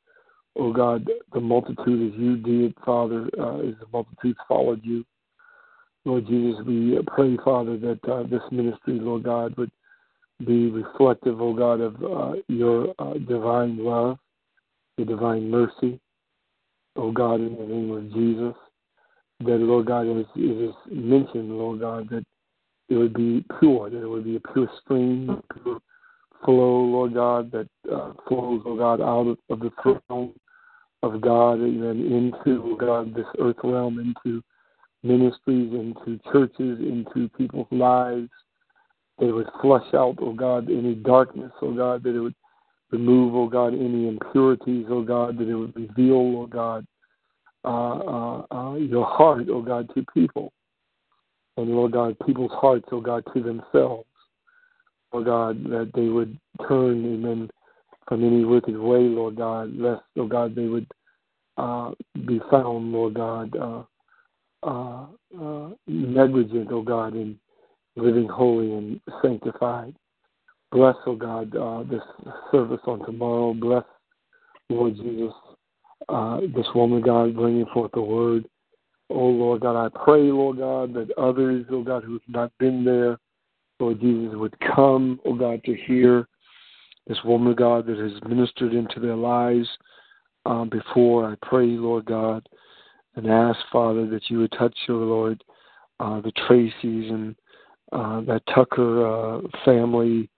oh 0.58 0.72
God, 0.72 1.08
the 1.34 1.40
multitude 1.40 2.14
as 2.14 2.20
you 2.20 2.38
did, 2.38 2.74
Father, 2.86 3.30
uh, 3.40 3.60
as 3.60 3.76
the 3.80 3.88
multitudes 3.92 4.40
followed 4.48 4.82
you. 4.84 5.04
Lord 6.06 6.28
Jesus, 6.28 6.64
we 6.66 6.98
pray, 7.08 7.38
Father, 7.44 7.78
that 7.78 8.00
uh, 8.10 8.24
this 8.24 8.42
ministry, 8.52 9.00
Lord 9.00 9.24
God, 9.24 9.56
would 9.58 9.72
be 10.46 10.70
reflective, 10.70 11.42
oh 11.42 11.54
God, 11.54 11.82
of 11.82 11.96
uh, 12.04 12.40
your 12.48 12.94
uh, 13.00 13.14
divine 13.28 13.84
love, 13.84 14.18
your 14.98 15.08
divine 15.08 15.50
mercy, 15.50 16.00
oh 16.96 17.12
God, 17.12 17.36
in 17.36 17.56
the 17.56 17.66
name 17.66 17.92
of 17.92 18.12
Jesus. 18.14 18.56
That, 19.42 19.60
Lord 19.60 19.86
God, 19.86 20.08
as 20.08 20.26
is 20.36 20.74
mentioned, 20.92 21.52
Lord 21.52 21.82
God, 21.82 22.10
that 22.10 22.26
it 22.90 22.96
would 22.96 23.14
be 23.14 23.46
pure, 23.60 23.90
that 23.90 24.02
it 24.02 24.08
would 24.08 24.24
be 24.24 24.38
a 24.38 24.54
pure 24.54 24.70
stream, 24.82 25.30
a 25.30 25.54
pure 25.54 25.80
flow, 26.44 26.82
Lord 26.82 27.14
God, 27.14 27.52
that 27.52 27.68
uh, 27.92 28.14
flows, 28.28 28.64
oh 28.66 28.76
God, 28.76 29.02
out 29.02 29.28
of, 29.28 29.38
of 29.50 29.60
the 29.60 29.72
throne 29.82 30.34
of 31.04 31.22
God 31.22 31.60
and 31.60 31.84
then 31.84 32.06
into, 32.12 32.76
God, 32.80 33.14
this 33.14 33.26
earth 33.40 33.58
realm, 33.64 34.00
into 34.00 34.42
ministries, 35.04 35.74
into 35.74 36.20
churches, 36.32 36.80
into 36.80 37.30
people's 37.38 37.68
lives. 37.72 38.30
That 39.20 39.30
it 39.30 39.32
would 39.32 39.50
flush 39.62 39.94
out, 39.94 40.18
oh 40.22 40.34
God, 40.34 40.70
any 40.70 40.96
darkness, 40.96 41.52
oh 41.62 41.74
God, 41.74 42.04
that 42.04 42.16
it 42.16 42.20
would 42.20 42.36
remove, 42.92 43.36
oh 43.36 43.48
God, 43.48 43.74
any 43.74 44.08
impurities, 44.08 44.86
oh 44.90 45.02
God, 45.04 45.38
that 45.38 45.48
it 45.48 45.56
would 45.56 45.76
reveal, 45.76 46.38
oh 46.38 46.48
God, 46.48 46.86
uh, 47.64 47.68
uh, 47.98 48.46
uh, 48.52 48.76
your 48.76 49.06
heart, 49.06 49.48
oh 49.50 49.62
God, 49.62 49.90
to 49.96 50.06
people. 50.14 50.52
And 51.58 51.70
Lord 51.70 51.94
God, 51.94 52.16
people's 52.26 52.52
hearts, 52.54 52.86
oh 52.92 53.02
God, 53.02 53.24
to 53.34 53.42
themselves. 53.42 54.08
Oh 55.12 55.24
God, 55.24 55.64
that 55.66 55.92
they 55.96 56.08
would 56.08 56.38
turn, 56.68 57.04
amen, 57.06 57.50
from 58.08 58.24
any 58.24 58.46
wicked 58.46 58.78
way, 58.78 59.00
Lord 59.00 59.36
God, 59.38 59.76
lest, 59.76 60.04
oh 60.18 60.28
God, 60.28 60.56
they 60.56 60.68
would 60.68 60.88
uh, 61.58 61.92
be 62.26 62.40
found, 62.52 62.92
Lord 62.92 63.16
God, 63.16 63.56
uh, 63.56 63.84
uh, 64.64 65.06
negligent, 65.88 66.70
oh 66.72 66.82
God, 66.82 67.16
in 67.16 67.40
living 67.96 68.28
holy 68.28 68.74
and 68.74 69.02
sanctified. 69.22 69.96
Bless, 70.78 70.96
oh 71.08 71.16
God, 71.16 71.56
uh, 71.56 71.82
this 71.90 72.04
service 72.52 72.82
on 72.86 73.04
tomorrow. 73.04 73.52
Bless, 73.52 73.84
Lord 74.70 74.96
Jesus, 74.96 75.34
uh, 76.08 76.40
this 76.56 76.68
woman, 76.76 77.02
God, 77.02 77.36
bringing 77.36 77.66
forth 77.74 77.90
the 77.96 78.02
word. 78.02 78.46
Oh, 79.10 79.26
Lord 79.26 79.62
God, 79.62 79.76
I 79.76 79.90
pray, 80.06 80.22
Lord 80.22 80.60
God, 80.60 80.94
that 80.94 81.18
others, 81.18 81.66
oh 81.72 81.82
God, 81.82 82.04
who 82.04 82.14
have 82.14 82.22
not 82.28 82.52
been 82.60 82.86
there, 82.86 83.18
Lord 83.80 84.00
Jesus, 84.00 84.36
would 84.36 84.56
come, 84.60 85.20
oh 85.26 85.34
God, 85.34 85.64
to 85.64 85.74
hear 85.74 86.28
this 87.08 87.18
woman, 87.26 87.56
God, 87.56 87.88
that 87.88 87.98
has 87.98 88.30
ministered 88.30 88.76
into 88.76 89.00
their 89.00 89.16
lives 89.16 89.68
um, 90.46 90.70
before. 90.70 91.26
I 91.26 91.36
pray, 91.42 91.66
Lord 91.66 92.06
God, 92.06 92.48
and 93.16 93.26
ask, 93.26 93.58
Father, 93.72 94.06
that 94.10 94.30
you 94.30 94.38
would 94.42 94.52
touch 94.52 94.78
your 94.88 94.98
Lord, 94.98 95.44
uh, 96.00 96.22
the 96.22 96.32
Tracy's 96.48 97.10
and 97.10 97.36
uh, 97.92 98.22
that 98.22 98.44
Tucker 98.54 99.08
uh, 99.08 99.42
family, 99.66 100.30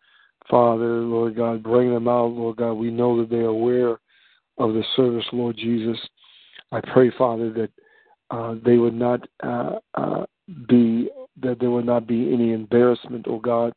Father, 0.50 1.02
Lord 1.02 1.36
God, 1.36 1.64
bring 1.64 1.94
them 1.94 2.08
out, 2.08 2.32
Lord 2.32 2.58
God. 2.58 2.74
We 2.74 2.90
know 2.90 3.20
that 3.20 3.30
they 3.30 3.38
are 3.38 3.46
aware 3.46 4.00
of 4.58 4.74
the 4.74 4.84
service, 4.96 5.26
Lord 5.32 5.56
Jesus. 5.58 5.98
I 6.72 6.82
pray, 6.82 7.12
Father, 7.18 7.52
that 7.54 7.70
uh, 8.32 8.56
they 8.64 8.78
would 8.78 8.94
not 8.94 9.28
uh, 9.44 9.78
uh, 9.96 10.26
be 10.68 11.10
that 11.42 11.60
there 11.60 11.72
would 11.72 11.86
not 11.86 12.08
be 12.08 12.34
any 12.34 12.52
embarrassment, 12.52 13.26
oh 13.30 13.40
God, 13.40 13.74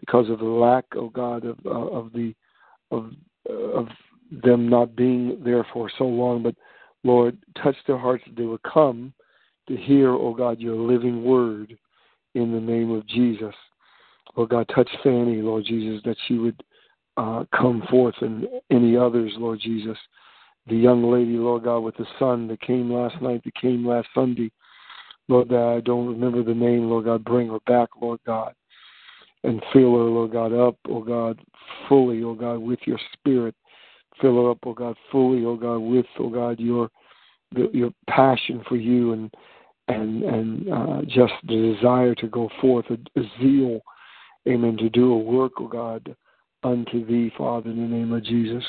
because 0.00 0.28
of 0.28 0.38
the 0.38 0.44
lack, 0.44 0.84
oh 0.96 1.08
God, 1.08 1.44
of 1.44 1.58
uh, 1.64 1.70
of 1.70 2.12
the 2.12 2.34
of 2.90 3.12
of 3.48 3.88
them 4.30 4.68
not 4.68 4.96
being 4.96 5.40
there 5.44 5.66
for 5.72 5.90
so 5.98 6.04
long. 6.04 6.42
But 6.42 6.54
Lord, 7.04 7.38
touch 7.62 7.76
their 7.86 7.98
hearts 7.98 8.24
that 8.26 8.36
they 8.36 8.46
would 8.46 8.62
come 8.62 9.12
to 9.68 9.76
hear, 9.76 10.10
oh 10.10 10.34
God, 10.34 10.60
your 10.60 10.76
living 10.76 11.24
word 11.24 11.76
in 12.34 12.52
the 12.52 12.60
name 12.60 12.90
of 12.90 13.06
Jesus. 13.06 13.54
Lord 14.34 14.50
God, 14.50 14.70
touch 14.74 14.90
Fanny, 15.02 15.40
Lord 15.42 15.64
Jesus, 15.64 16.02
that 16.04 16.16
she 16.26 16.34
would 16.34 16.62
uh, 17.16 17.44
come 17.56 17.82
forth 17.90 18.14
and 18.20 18.46
any 18.70 18.96
others, 18.96 19.32
Lord 19.36 19.60
Jesus. 19.60 19.96
The 20.66 20.76
young 20.76 21.10
lady, 21.10 21.36
Lord 21.36 21.64
God, 21.64 21.78
with 21.80 21.96
the 21.96 22.06
son 22.18 22.48
that 22.48 22.60
came 22.60 22.92
last 22.92 23.20
night, 23.22 23.42
that 23.44 23.54
came 23.54 23.86
last 23.86 24.08
Sunday. 24.14 24.50
Lord 25.28 25.48
God, 25.48 25.76
I 25.76 25.80
don't 25.80 26.06
remember 26.08 26.42
the 26.42 26.54
name, 26.54 26.88
Lord 26.88 27.04
God, 27.04 27.24
bring 27.24 27.48
her 27.48 27.60
back, 27.66 27.88
Lord 28.00 28.20
God. 28.26 28.52
And 29.44 29.62
fill 29.72 29.92
her, 29.92 30.04
Lord 30.04 30.32
God, 30.32 30.52
up, 30.52 30.76
oh 30.88 31.02
God, 31.02 31.38
fully, 31.88 32.22
oh 32.24 32.34
God, 32.34 32.58
with 32.58 32.80
your 32.84 32.98
spirit. 33.12 33.54
Fill 34.20 34.42
her 34.42 34.50
up, 34.50 34.58
oh 34.64 34.72
God, 34.72 34.96
fully, 35.12 35.44
oh 35.44 35.56
God, 35.56 35.78
with, 35.78 36.06
oh 36.18 36.30
God, 36.30 36.58
your 36.58 36.90
your 37.52 37.92
passion 38.08 38.62
for 38.68 38.76
you 38.76 39.12
and 39.12 39.32
and 39.88 40.24
and 40.24 40.72
uh, 40.72 41.02
just 41.02 41.34
the 41.46 41.74
desire 41.76 42.14
to 42.16 42.26
go 42.26 42.50
forth, 42.60 42.86
a, 42.90 43.20
a 43.20 43.22
zeal, 43.40 43.80
amen, 44.48 44.76
to 44.78 44.88
do 44.90 45.12
a 45.12 45.18
work, 45.18 45.52
oh 45.58 45.68
God, 45.68 46.14
unto 46.62 47.04
thee, 47.06 47.32
Father, 47.36 47.70
in 47.70 47.76
the 47.76 47.96
name 47.96 48.12
of 48.12 48.24
Jesus. 48.24 48.64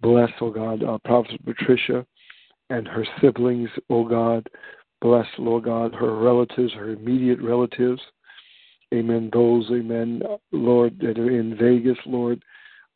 Bless, 0.00 0.30
oh 0.40 0.50
God, 0.50 0.82
uh, 0.82 0.98
Prophet 1.04 1.44
Patricia 1.44 2.06
and 2.70 2.86
her 2.86 3.06
siblings, 3.20 3.68
oh 3.90 4.04
God. 4.04 4.48
Bless, 5.00 5.26
Lord 5.38 5.64
God, 5.64 5.94
her 5.94 6.16
relatives, 6.16 6.72
her 6.74 6.90
immediate 6.90 7.40
relatives. 7.40 8.00
Amen. 8.92 9.30
Those, 9.32 9.68
amen, 9.70 10.22
Lord, 10.52 10.98
that 11.00 11.18
are 11.18 11.30
in 11.30 11.56
Vegas, 11.56 11.98
Lord. 12.06 12.42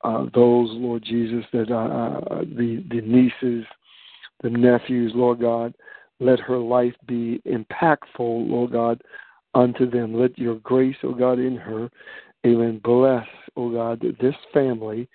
Uh, 0.02 0.24
those, 0.34 0.68
Lord 0.72 1.02
Jesus, 1.02 1.44
that 1.52 1.70
uh, 1.70 2.34
uh 2.34 2.40
the 2.40 2.84
the 2.90 3.00
nieces, 3.00 3.64
the 4.42 4.50
nephews, 4.50 5.12
Lord 5.14 5.40
God. 5.40 5.74
Let 6.20 6.40
her 6.40 6.58
life 6.58 6.94
be 7.06 7.40
impactful, 7.46 7.98
Lord 8.18 8.72
God, 8.72 9.02
unto 9.54 9.88
them. 9.90 10.14
Let 10.14 10.38
your 10.38 10.56
grace, 10.56 10.96
O 11.02 11.12
God, 11.12 11.38
in 11.38 11.56
her, 11.56 11.90
amen, 12.46 12.80
bless, 12.82 13.26
O 13.56 13.70
God, 13.70 14.04
this 14.20 14.34
family 14.52 15.08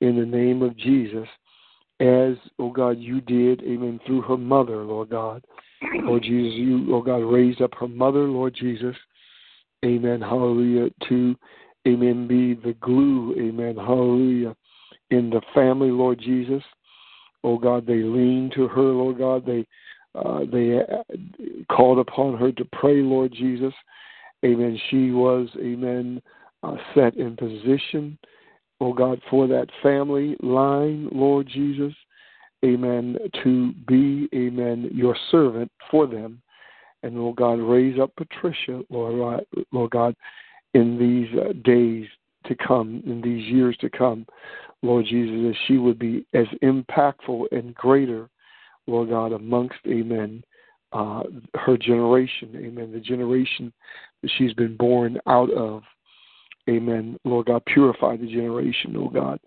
in 0.00 0.18
the 0.18 0.26
name 0.26 0.62
of 0.62 0.76
Jesus, 0.76 1.28
as, 2.00 2.34
O 2.58 2.70
God, 2.70 2.98
you 2.98 3.20
did, 3.20 3.62
amen, 3.62 4.00
through 4.06 4.22
her 4.22 4.36
mother, 4.36 4.82
Lord 4.84 5.10
God. 5.10 5.44
Lord 5.82 6.22
Jesus, 6.22 6.58
you, 6.58 6.94
O 6.94 7.02
God, 7.02 7.18
raised 7.18 7.62
up 7.62 7.74
her 7.78 7.88
mother, 7.88 8.20
Lord 8.20 8.54
Jesus, 8.54 8.96
amen, 9.84 10.20
hallelujah, 10.20 10.90
to, 11.08 11.36
amen, 11.86 12.26
be 12.26 12.54
the 12.54 12.74
glue, 12.80 13.34
amen, 13.38 13.76
hallelujah, 13.76 14.56
in 15.10 15.30
the 15.30 15.42
family, 15.54 15.90
Lord 15.90 16.18
Jesus. 16.18 16.62
Oh 17.44 17.58
God, 17.58 17.86
they 17.86 18.02
lean 18.02 18.50
to 18.54 18.66
her, 18.68 18.82
Lord 18.82 19.18
God. 19.18 19.44
They 19.44 19.66
uh, 20.14 20.40
they 20.50 20.78
uh, 20.78 21.02
called 21.70 21.98
upon 21.98 22.38
her 22.38 22.52
to 22.52 22.64
pray, 22.72 23.02
Lord 23.02 23.32
Jesus. 23.32 23.74
Amen. 24.44 24.78
She 24.90 25.10
was, 25.10 25.48
amen, 25.58 26.20
uh, 26.62 26.76
set 26.94 27.16
in 27.16 27.36
position, 27.36 28.18
oh 28.80 28.92
God, 28.92 29.20
for 29.30 29.46
that 29.48 29.68
family 29.82 30.36
line, 30.40 31.08
Lord 31.12 31.48
Jesus, 31.48 31.94
amen, 32.64 33.16
to 33.42 33.72
be, 33.86 34.28
amen, 34.34 34.90
your 34.92 35.16
servant 35.30 35.70
for 35.90 36.06
them. 36.06 36.40
And 37.02 37.16
Lord 37.16 37.36
God, 37.36 37.58
raise 37.60 37.98
up 37.98 38.12
Patricia, 38.16 38.82
Lord, 38.88 39.44
Lord 39.72 39.90
God, 39.90 40.14
in 40.72 40.98
these 40.98 41.38
uh, 41.38 41.52
days 41.64 42.06
to 42.46 42.54
come, 42.54 43.02
in 43.06 43.20
these 43.20 43.46
years 43.50 43.76
to 43.80 43.90
come, 43.90 44.26
Lord 44.82 45.06
Jesus, 45.06 45.34
that 45.34 45.56
she 45.66 45.78
would 45.78 45.98
be 45.98 46.26
as 46.34 46.46
impactful 46.62 47.44
and 47.52 47.74
greater, 47.74 48.28
Lord 48.86 49.10
God, 49.10 49.32
amongst, 49.32 49.78
amen, 49.86 50.44
uh, 50.92 51.24
her 51.54 51.76
generation, 51.76 52.50
amen, 52.56 52.92
the 52.92 53.00
generation 53.00 53.72
that 54.22 54.30
she's 54.36 54.54
been 54.54 54.76
born 54.76 55.18
out 55.26 55.50
of, 55.50 55.82
amen. 56.68 57.18
Lord 57.24 57.46
God, 57.46 57.64
purify 57.66 58.16
the 58.16 58.26
generation, 58.26 58.94
Lord 58.94 59.14
God. 59.14 59.40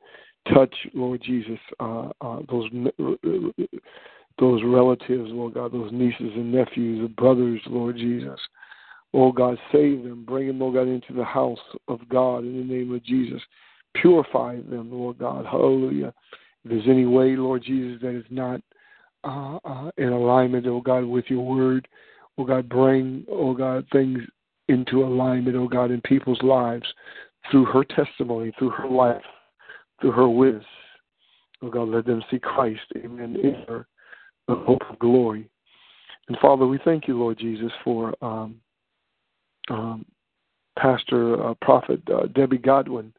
Touch, 0.54 0.74
Lord 0.94 1.22
Jesus, 1.22 1.60
uh, 1.80 2.10
uh, 2.22 2.40
those 2.50 2.70
those 4.40 4.62
relatives, 4.64 5.30
Lord 5.32 5.56
God, 5.56 5.74
those 5.74 5.92
nieces 5.92 6.32
and 6.36 6.52
nephews, 6.52 7.02
the 7.02 7.14
brothers, 7.18 7.60
Lord 7.68 7.98
Jesus. 7.98 8.40
Oh 9.14 9.32
God, 9.32 9.58
save 9.72 10.04
them, 10.04 10.26
bring 10.26 10.48
them, 10.48 10.60
Lord 10.60 10.76
God, 10.76 10.88
into 10.88 11.14
the 11.14 11.24
house 11.24 11.60
of 11.88 12.08
God 12.10 12.40
in 12.40 12.58
the 12.58 12.74
name 12.74 12.94
of 12.94 13.04
Jesus. 13.04 13.42
Purify 13.96 14.58
them, 14.58 14.92
Lord 14.92 15.18
God. 15.18 15.46
Hallelujah. 15.46 16.14
If 16.64 16.72
there's 16.72 16.88
any 16.88 17.06
way, 17.06 17.36
Lord 17.36 17.64
Jesus, 17.64 18.02
that 18.02 18.16
is 18.16 18.26
not 18.30 18.62
uh, 19.28 19.60
uh, 19.66 19.92
in 19.98 20.10
alignment, 20.10 20.66
oh 20.68 20.82
God, 20.82 21.04
with 21.06 21.26
your 21.28 21.46
word, 21.46 21.88
oh 22.38 22.46
God, 22.46 22.70
bring, 22.70 23.26
oh 23.30 23.54
God, 23.54 23.86
things 23.92 24.20
into 24.70 25.04
alignment, 25.04 25.56
oh 25.58 25.68
God, 25.68 25.92
in 25.92 26.02
people's 26.02 26.42
lives 26.42 26.86
through 27.52 27.66
her 27.66 27.84
testimony, 27.84 28.54
through 28.58 28.72
her 28.72 28.88
life, 28.88 29.22
through 30.02 30.12
her 30.12 30.30
witness. 30.30 30.66
Oh 31.62 31.70
God, 31.70 31.90
let 31.90 32.06
them 32.06 32.24
see 32.32 32.40
Christ, 32.40 32.82
amen, 32.96 33.36
in 33.44 33.56
her, 33.68 33.88
the 34.48 34.56
hope 34.56 34.82
of 34.90 35.00
glory. 35.00 35.50
And 36.28 36.38
Father, 36.42 36.66
we 36.66 36.80
thank 36.84 37.08
you, 37.08 37.18
Lord 37.18 37.38
Jesus, 37.38 37.72
for 37.84 38.14
um, 38.22 38.62
um, 39.70 40.06
Pastor 40.78 41.50
uh, 41.50 41.54
Prophet 41.62 42.02
uh, 42.14 42.28
Debbie 42.28 42.58
Godwin 42.58 43.14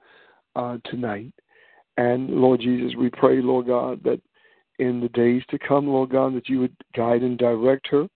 uh, 0.56 0.78
tonight. 0.84 1.32
And 1.96 2.30
Lord 2.30 2.60
Jesus, 2.60 2.96
we 2.96 3.10
pray, 3.10 3.42
Lord 3.42 3.66
God, 3.66 4.02
that 4.04 4.20
in 4.78 5.00
the 5.00 5.08
days 5.10 5.42
to 5.50 5.58
come, 5.58 5.88
Lord 5.88 6.10
God, 6.10 6.34
that 6.34 6.48
you 6.48 6.60
would 6.60 6.76
guide 6.94 7.22
and 7.22 7.38
direct 7.38 7.88
her 7.88 8.08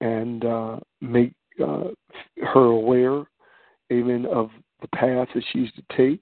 and 0.00 0.44
uh, 0.44 0.78
make 1.00 1.32
uh, 1.62 1.88
her 2.42 2.64
aware, 2.64 3.24
amen, 3.92 4.26
of 4.26 4.50
the 4.80 4.88
path 4.88 5.28
that 5.34 5.44
she's 5.52 5.70
to 5.72 5.82
take. 5.96 6.20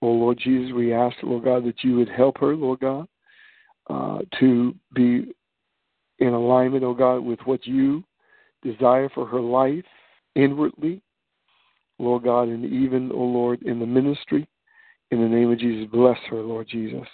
Oh, 0.00 0.08
Lord 0.08 0.38
Jesus, 0.42 0.74
we 0.74 0.92
ask, 0.92 1.16
Lord 1.22 1.44
God, 1.44 1.64
that 1.64 1.84
you 1.84 1.96
would 1.96 2.08
help 2.08 2.38
her, 2.38 2.56
Lord 2.56 2.80
God, 2.80 3.06
uh, 3.88 4.18
to 4.40 4.74
be 4.94 5.32
in 6.18 6.28
alignment, 6.28 6.84
oh 6.84 6.94
God, 6.94 7.18
with 7.18 7.40
what 7.44 7.66
you 7.66 8.02
desire 8.62 9.08
for 9.10 9.26
her 9.26 9.40
life 9.40 9.84
inwardly, 10.34 11.02
Lord 11.98 12.24
God, 12.24 12.48
and 12.48 12.64
even, 12.64 13.10
oh 13.12 13.24
Lord, 13.24 13.62
in 13.62 13.78
the 13.78 13.86
ministry. 13.86 14.48
In 15.10 15.20
the 15.20 15.28
name 15.28 15.52
of 15.52 15.58
Jesus, 15.58 15.90
bless 15.92 16.18
her, 16.30 16.40
Lord 16.40 16.68
Jesus, 16.68 17.06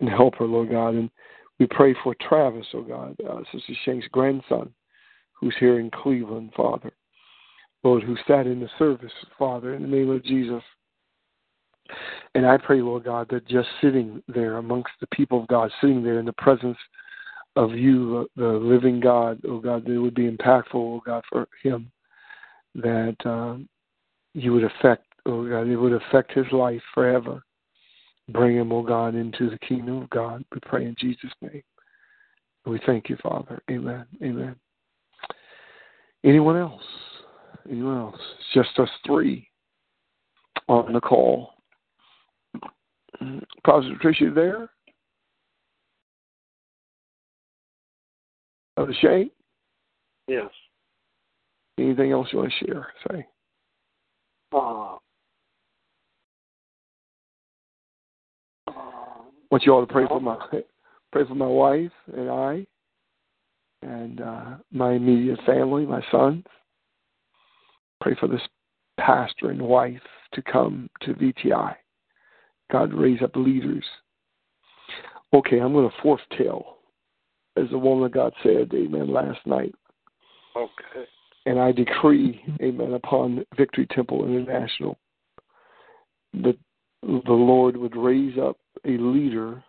and 0.00 0.08
help 0.08 0.36
her, 0.36 0.44
Lord 0.44 0.70
God. 0.70 0.94
And 0.94 1.10
we 1.58 1.66
pray 1.66 1.94
for 2.02 2.14
Travis, 2.20 2.66
oh 2.74 2.82
God, 2.82 3.16
uh, 3.28 3.40
Sister 3.52 3.72
Shank's 3.84 4.08
grandson, 4.08 4.72
who's 5.32 5.54
here 5.58 5.78
in 5.78 5.90
Cleveland, 5.90 6.52
Father. 6.56 6.92
Lord, 7.82 8.02
who 8.02 8.16
sat 8.26 8.46
in 8.46 8.60
the 8.60 8.68
service, 8.78 9.12
Father, 9.38 9.74
in 9.74 9.82
the 9.82 9.88
name 9.88 10.10
of 10.10 10.24
Jesus. 10.24 10.62
And 12.34 12.44
I 12.44 12.56
pray, 12.56 12.80
Lord 12.80 13.04
God, 13.04 13.28
that 13.30 13.46
just 13.46 13.68
sitting 13.80 14.22
there 14.26 14.56
amongst 14.56 14.90
the 15.00 15.06
people 15.12 15.42
of 15.42 15.48
God, 15.48 15.70
sitting 15.80 16.02
there 16.02 16.18
in 16.18 16.26
the 16.26 16.32
presence 16.32 16.78
of 17.54 17.72
you, 17.72 18.28
the 18.36 18.44
living 18.44 18.98
God, 19.00 19.40
oh 19.48 19.60
God, 19.60 19.84
that 19.84 19.92
it 19.92 19.98
would 19.98 20.14
be 20.14 20.28
impactful, 20.28 20.74
oh 20.74 21.00
God, 21.06 21.22
for 21.30 21.46
him 21.62 21.90
that 22.74 23.16
um, 23.24 23.68
you 24.34 24.52
would 24.52 24.64
affect, 24.64 25.04
oh 25.24 25.48
God, 25.48 25.68
it 25.68 25.76
would 25.76 25.92
affect 25.92 26.32
his 26.32 26.46
life 26.52 26.82
forever. 26.92 27.42
Bring 28.28 28.56
him, 28.56 28.72
oh 28.72 28.82
God, 28.82 29.14
into 29.14 29.50
the 29.50 29.58
kingdom 29.58 30.02
of 30.02 30.10
God. 30.10 30.44
We 30.52 30.58
pray 30.60 30.84
in 30.84 30.96
Jesus' 30.98 31.30
name. 31.40 31.62
We 32.66 32.80
thank 32.84 33.08
you, 33.08 33.16
Father. 33.22 33.62
Amen. 33.70 34.04
Amen. 34.22 34.56
Anyone 36.24 36.56
else? 36.56 36.82
Anyone 37.70 37.98
else? 37.98 38.20
It's 38.38 38.66
just 38.66 38.78
us 38.80 38.88
three 39.06 39.48
on 40.68 40.92
the 40.92 41.00
call. 41.00 41.50
Pastor 43.64 43.94
Patricia, 43.94 44.30
there? 44.34 44.68
Oh, 48.76 48.88
Shank? 49.00 49.32
Yes. 50.28 50.50
Anything 51.78 52.12
else 52.12 52.28
you 52.32 52.38
want 52.38 52.52
to 52.58 52.66
share? 52.66 52.88
Say. 53.10 53.26
Uh, 54.52 54.85
want 59.56 59.64
you 59.64 59.72
all 59.72 59.86
to 59.86 59.90
pray 59.90 60.06
for 60.06 60.20
my 60.20 60.36
pray 61.12 61.24
for 61.26 61.34
my 61.34 61.46
wife 61.46 61.92
and 62.14 62.30
I, 62.30 62.66
and 63.80 64.20
uh, 64.20 64.44
my 64.70 64.92
immediate 64.92 65.38
family, 65.46 65.86
my 65.86 66.02
sons. 66.10 66.44
Pray 68.02 68.14
for 68.20 68.28
this 68.28 68.42
pastor 69.00 69.48
and 69.48 69.62
wife 69.62 70.02
to 70.34 70.42
come 70.42 70.90
to 71.00 71.14
VTI. 71.14 71.74
God 72.70 72.92
raise 72.92 73.22
up 73.22 73.34
leaders. 73.34 73.84
Okay, 75.32 75.58
I'm 75.58 75.72
going 75.72 75.88
to 75.88 76.02
forth 76.02 76.20
tell, 76.36 76.76
as 77.56 77.70
the 77.70 77.78
woman 77.78 78.04
of 78.04 78.12
God 78.12 78.34
said, 78.42 78.70
Amen, 78.74 79.10
last 79.10 79.40
night. 79.46 79.74
Okay. 80.54 81.08
And 81.46 81.58
I 81.58 81.72
decree, 81.72 82.44
amen, 82.60 82.92
upon 82.92 83.46
Victory 83.56 83.86
Temple 83.86 84.26
International 84.26 84.98
that 86.34 86.58
the 87.02 87.32
Lord 87.32 87.76
would 87.76 87.96
raise 87.96 88.38
up 88.38 88.56
a 88.84 88.96
leader 88.98 89.62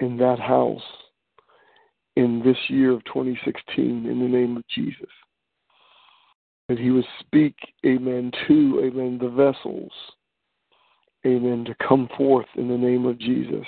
in 0.00 0.16
that 0.18 0.38
house 0.38 0.82
in 2.16 2.42
this 2.44 2.56
year 2.68 2.92
of 2.92 3.04
2016 3.04 4.06
in 4.06 4.20
the 4.20 4.26
name 4.26 4.56
of 4.56 4.66
Jesus. 4.68 5.08
That 6.68 6.78
he 6.78 6.90
would 6.90 7.06
speak, 7.20 7.54
amen, 7.86 8.30
to, 8.46 8.82
amen, 8.84 9.18
the 9.20 9.30
vessels, 9.30 9.92
amen, 11.26 11.64
to 11.64 11.74
come 11.86 12.08
forth 12.16 12.46
in 12.56 12.68
the 12.68 12.76
name 12.76 13.06
of 13.06 13.18
Jesus. 13.18 13.66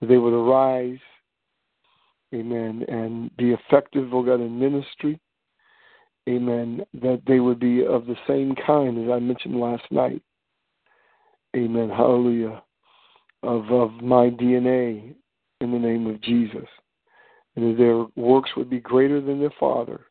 That 0.00 0.08
they 0.08 0.18
would 0.18 0.32
arise, 0.32 1.00
amen, 2.34 2.84
and 2.88 3.36
be 3.36 3.52
effective, 3.52 4.14
oh 4.14 4.22
God, 4.22 4.40
in 4.40 4.58
ministry 4.58 5.20
amen, 6.28 6.84
that 6.94 7.22
they 7.26 7.40
would 7.40 7.58
be 7.58 7.84
of 7.84 8.06
the 8.06 8.16
same 8.26 8.54
kind 8.66 9.02
as 9.04 9.10
I 9.10 9.18
mentioned 9.18 9.58
last 9.58 9.84
night. 9.90 10.22
Amen. 11.56 11.88
Hallelujah. 11.88 12.62
Of 13.42 13.70
of 13.70 13.92
my 14.02 14.30
DNA 14.30 15.14
in 15.60 15.72
the 15.72 15.78
name 15.78 16.06
of 16.06 16.20
Jesus. 16.20 16.66
And 17.56 17.72
that 17.72 17.78
their 17.78 18.04
works 18.22 18.50
would 18.56 18.70
be 18.70 18.80
greater 18.80 19.20
than 19.20 19.40
their 19.40 19.52
Father. 19.58 20.06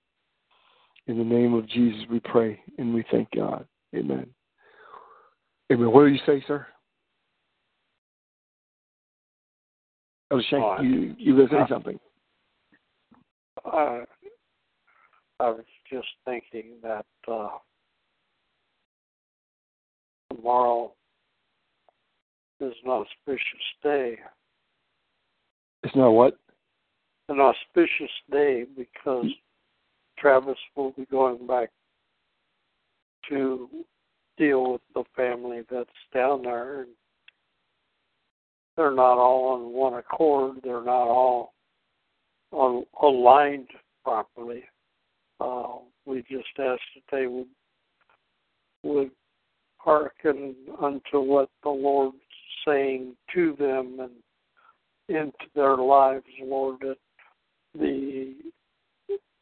In 1.07 1.17
the 1.17 1.23
name 1.23 1.53
of 1.53 1.67
Jesus 1.67 2.01
we 2.09 2.19
pray 2.19 2.59
and 2.77 2.93
we 2.93 3.03
thank 3.11 3.29
God. 3.31 3.65
Amen. 3.95 4.27
Amen. 5.71 5.91
What 5.91 6.01
do 6.01 6.07
you 6.07 6.19
say, 6.25 6.43
sir? 6.47 6.67
Oh, 10.31 10.41
Shank, 10.49 10.63
oh, 10.63 10.81
you 10.81 11.15
you 11.17 11.35
were 11.35 11.47
saying 11.49 11.65
something. 11.69 11.99
Uh, 13.65 14.01
I 15.39 15.49
was 15.49 15.65
just 15.91 16.07
thinking 16.25 16.73
that 16.83 17.05
uh, 17.27 17.49
tomorrow 20.29 20.93
is 22.61 22.73
an 22.83 22.91
auspicious 22.91 23.65
day. 23.83 24.17
It's 25.83 25.95
not 25.95 26.11
what? 26.11 26.37
An 27.29 27.39
auspicious 27.39 28.11
day 28.31 28.65
because 28.75 29.27
Travis 30.17 30.57
will 30.75 30.91
be 30.91 31.05
going 31.05 31.45
back 31.47 31.69
to 33.29 33.69
deal 34.37 34.73
with 34.73 34.81
the 34.93 35.03
family 35.15 35.61
that's 35.69 35.89
down 36.13 36.43
there. 36.43 36.81
And 36.81 36.89
they're 38.75 38.91
not 38.91 39.17
all 39.17 39.53
on 39.53 39.73
one 39.73 39.93
accord. 39.93 40.57
They're 40.63 40.83
not 40.83 41.07
all 41.07 41.53
on, 42.51 42.85
aligned 43.01 43.69
properly. 44.03 44.63
Uh, 45.39 45.75
we 46.05 46.21
just 46.23 46.47
ask 46.57 46.81
that 46.95 47.03
they 47.11 47.27
would 47.27 47.47
would 48.83 49.11
hearken 49.77 50.55
unto 50.81 51.19
what 51.19 51.49
the 51.63 51.69
Lord's 51.69 52.17
saying 52.67 53.15
to 53.33 53.55
them 53.57 53.99
and 53.99 54.11
into 55.07 55.45
their 55.55 55.77
lives, 55.77 56.25
Lord, 56.43 56.77
that 56.81 56.97
the 57.77 58.35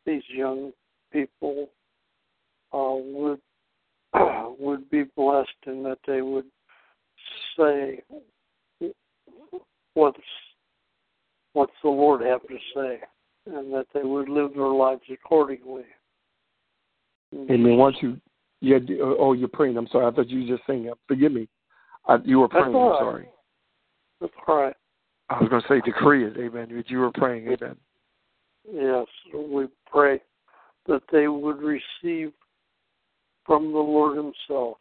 these 0.05 0.23
young 0.29 0.71
people 1.11 1.69
uh, 2.73 2.95
would 2.95 3.39
would 4.59 4.89
be 4.89 5.03
blessed 5.15 5.49
and 5.65 5.85
that 5.85 5.99
they 6.07 6.21
would 6.21 6.45
say 7.57 8.01
what's 9.93 10.19
what's 11.53 11.73
the 11.83 11.89
Lord 11.89 12.21
have 12.21 12.41
to 12.47 12.57
say, 12.75 12.99
and 13.47 13.73
that 13.73 13.87
they 13.93 14.03
would 14.03 14.29
live 14.29 14.53
their 14.53 14.67
lives 14.67 15.01
accordingly. 15.11 15.83
Amen. 17.33 17.77
Once 17.77 17.97
you, 18.01 18.19
yeah, 18.61 18.77
oh, 19.01 19.33
you're 19.33 19.49
praying. 19.49 19.75
I'm 19.75 19.87
sorry. 19.87 20.05
I 20.05 20.11
thought 20.11 20.29
you 20.29 20.41
were 20.41 20.55
just 20.55 20.67
saying. 20.67 20.85
That 20.85 20.97
forgive 21.07 21.33
me. 21.33 21.47
I, 22.07 22.17
you 22.23 22.39
were 22.39 22.47
praying. 22.47 22.75
I'm 22.75 22.95
sorry. 22.99 23.29
That's 24.21 24.33
all 24.47 24.63
right. 24.63 24.75
I 25.29 25.39
was 25.39 25.49
going 25.49 25.61
to 25.61 25.67
say 25.67 25.81
decree 25.81 26.25
it. 26.25 26.37
Amen. 26.37 26.69
But 26.73 26.89
you 26.89 26.99
were 26.99 27.11
praying. 27.11 27.47
Amen. 27.47 27.75
Yes, 28.71 29.05
we 29.33 29.67
pray 29.89 30.21
that 30.87 31.01
they 31.11 31.27
would 31.27 31.59
receive 31.59 32.31
from 33.45 33.71
the 33.71 33.79
Lord 33.79 34.17
Himself 34.17 34.77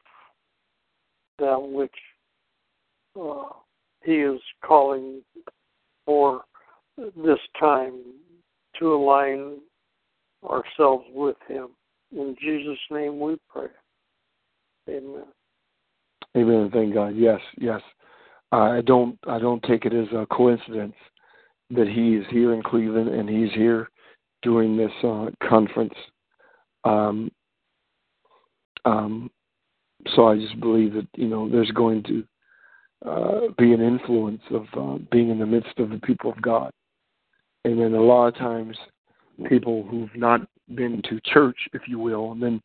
that 1.38 1.60
which 1.60 1.94
uh, 3.20 3.42
He 4.04 4.16
is 4.16 4.40
calling 4.64 5.22
for 6.04 6.42
this 6.96 7.38
time 7.58 8.00
to 8.78 8.94
align 8.94 9.58
ourselves 10.44 11.04
with 11.12 11.36
Him. 11.48 11.68
In 12.12 12.36
Jesus' 12.40 12.78
name 12.90 13.18
we 13.20 13.36
pray. 13.48 13.68
Amen. 14.88 15.24
Amen. 16.36 16.70
Thank 16.72 16.94
God. 16.94 17.14
Yes, 17.16 17.40
yes. 17.58 17.80
I 18.52 18.80
don't. 18.84 19.18
I 19.26 19.38
don't 19.38 19.62
take 19.62 19.84
it 19.86 19.94
as 19.94 20.06
a 20.14 20.26
coincidence 20.26 20.94
that 21.70 21.88
he 21.88 22.14
is 22.14 22.24
here 22.30 22.52
in 22.52 22.62
Cleveland 22.62 23.08
and 23.08 23.28
he's 23.28 23.52
here 23.52 23.88
during 24.42 24.76
this 24.76 24.92
uh, 25.02 25.26
conference. 25.48 25.94
Um, 26.84 27.30
um, 28.84 29.30
so 30.14 30.28
I 30.28 30.36
just 30.36 30.60
believe 30.60 30.94
that 30.94 31.08
you 31.16 31.26
know 31.26 31.48
there's 31.48 31.70
going 31.72 32.02
to 32.04 32.24
uh, 33.04 33.40
be 33.58 33.72
an 33.72 33.80
influence 33.80 34.42
of 34.50 34.66
uh, 34.76 34.98
being 35.10 35.30
in 35.30 35.38
the 35.38 35.46
midst 35.46 35.78
of 35.78 35.90
the 35.90 35.98
people 35.98 36.30
of 36.30 36.40
God, 36.40 36.70
and 37.64 37.80
then 37.80 37.94
a 37.94 38.00
lot 38.00 38.28
of 38.28 38.36
times 38.36 38.76
people 39.48 39.86
who've 39.90 40.14
not 40.14 40.40
been 40.74 41.02
to 41.08 41.20
church, 41.24 41.56
if 41.72 41.82
you 41.88 41.98
will, 41.98 42.32
and 42.32 42.42
then 42.42 42.60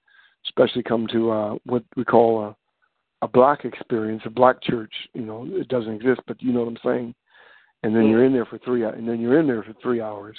especially 0.45 0.83
come 0.83 1.07
to 1.07 1.31
uh, 1.31 1.55
what 1.65 1.83
we 1.95 2.03
call 2.03 2.55
a, 3.21 3.27
black 3.27 3.65
experience, 3.65 4.21
a 4.25 4.29
black 4.29 4.61
church. 4.61 4.93
You 5.13 5.23
know, 5.23 5.47
it 5.49 5.67
doesn't 5.67 5.93
exist, 5.93 6.21
but 6.27 6.41
you 6.41 6.51
know 6.53 6.61
what 6.61 6.69
I'm 6.69 6.77
saying. 6.83 7.15
And 7.83 7.95
then 7.95 8.07
you're 8.07 8.25
in 8.25 8.33
there 8.33 8.45
for 8.45 8.59
three, 8.59 8.83
and 8.83 9.07
then 9.07 9.19
you're 9.19 9.39
in 9.39 9.47
there 9.47 9.63
for 9.63 9.73
three 9.81 10.01
hours. 10.01 10.37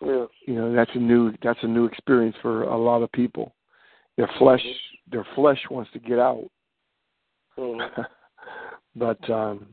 Yes. 0.00 0.28
You 0.46 0.54
know, 0.54 0.74
that's 0.74 0.90
a 0.94 0.98
new 0.98 1.32
that's 1.42 1.58
a 1.62 1.66
new 1.66 1.84
experience 1.84 2.36
for 2.40 2.64
a 2.64 2.76
lot 2.76 3.02
of 3.02 3.12
people. 3.12 3.54
Their 4.16 4.30
flesh, 4.38 4.64
their 5.10 5.26
flesh 5.34 5.58
wants 5.70 5.90
to 5.92 5.98
get 5.98 6.18
out. 6.18 6.48
Mm-hmm. 7.58 8.02
but 8.96 9.30
um, 9.30 9.66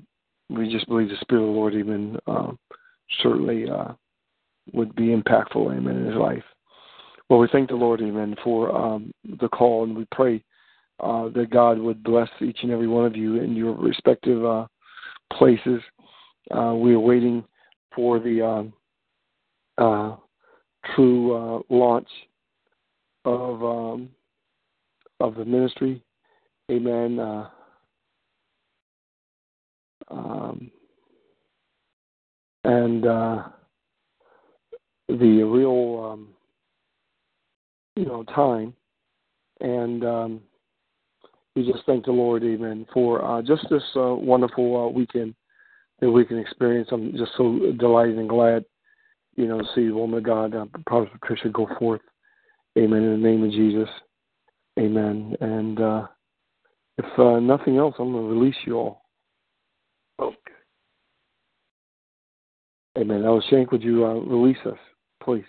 we 0.49 0.69
just 0.69 0.87
believe 0.87 1.09
the 1.09 1.15
Spirit 1.21 1.43
of 1.43 1.47
the 1.47 1.53
Lord 1.53 1.73
even 1.73 2.17
uh, 2.27 2.51
certainly 3.21 3.69
uh, 3.69 3.93
would 4.73 4.95
be 4.95 5.15
impactful, 5.15 5.75
amen, 5.75 5.97
in 5.97 6.05
his 6.05 6.15
life. 6.15 6.43
Well, 7.29 7.39
we 7.39 7.47
thank 7.51 7.69
the 7.69 7.75
Lord, 7.75 8.01
amen, 8.01 8.35
for 8.43 8.75
um, 8.75 9.11
the 9.39 9.47
call, 9.49 9.83
and 9.83 9.95
we 9.95 10.05
pray 10.11 10.43
uh, 10.99 11.29
that 11.29 11.49
God 11.49 11.79
would 11.79 12.03
bless 12.03 12.29
each 12.41 12.59
and 12.63 12.71
every 12.71 12.87
one 12.87 13.05
of 13.05 13.15
you 13.15 13.41
in 13.41 13.55
your 13.55 13.73
respective 13.73 14.45
uh, 14.45 14.67
places. 15.33 15.81
Uh, 16.51 16.73
we 16.75 16.93
are 16.93 16.99
waiting 16.99 17.43
for 17.95 18.19
the 18.19 18.41
um, 18.41 18.73
uh, 19.77 20.15
true 20.95 21.35
uh, 21.35 21.61
launch 21.69 22.09
of 23.25 23.63
um, 23.63 24.09
of 25.19 25.35
the 25.35 25.45
ministry. 25.45 26.03
Amen. 26.71 27.19
Uh, 27.19 27.49
um, 30.09 30.71
and 32.65 33.05
the 35.19 35.43
real, 35.43 36.11
um, 36.11 36.29
you 37.95 38.05
know, 38.05 38.23
time. 38.23 38.73
And 39.61 40.03
um, 40.03 40.41
we 41.55 41.69
just 41.69 41.85
thank 41.85 42.05
the 42.05 42.11
Lord, 42.11 42.43
Amen, 42.43 42.85
for 42.93 43.23
uh, 43.23 43.41
just 43.41 43.67
this 43.69 43.83
uh, 43.95 44.15
wonderful 44.15 44.85
uh, 44.85 44.89
weekend 44.89 45.35
that 45.99 46.11
we 46.11 46.25
can 46.25 46.39
experience. 46.39 46.89
I'm 46.91 47.11
just 47.15 47.31
so 47.37 47.71
delighted 47.79 48.17
and 48.17 48.27
glad, 48.27 48.65
you 49.35 49.47
know, 49.47 49.59
to 49.59 49.67
see 49.75 49.87
the 49.87 49.93
woman 49.93 50.17
of 50.17 50.23
God, 50.23 50.55
uh, 50.55 50.65
Prophet 50.87 51.11
Patricia, 51.19 51.49
go 51.49 51.67
forth. 51.77 52.01
Amen. 52.77 53.03
In 53.03 53.21
the 53.21 53.29
name 53.29 53.43
of 53.43 53.51
Jesus. 53.51 53.89
Amen. 54.79 55.35
And 55.39 55.79
uh, 55.79 56.07
if 56.97 57.19
uh, 57.19 57.39
nothing 57.39 57.77
else, 57.77 57.95
I'm 57.99 58.11
going 58.11 58.27
to 58.27 58.33
release 58.33 58.55
you 58.65 58.75
all. 58.75 59.03
Okay. 60.19 60.37
Amen. 62.97 63.21
Now, 63.21 63.41
Shank, 63.49 63.71
would 63.71 63.83
you 63.83 64.05
uh, 64.05 64.13
release 64.13 64.57
us, 64.65 64.77
please? 65.23 65.45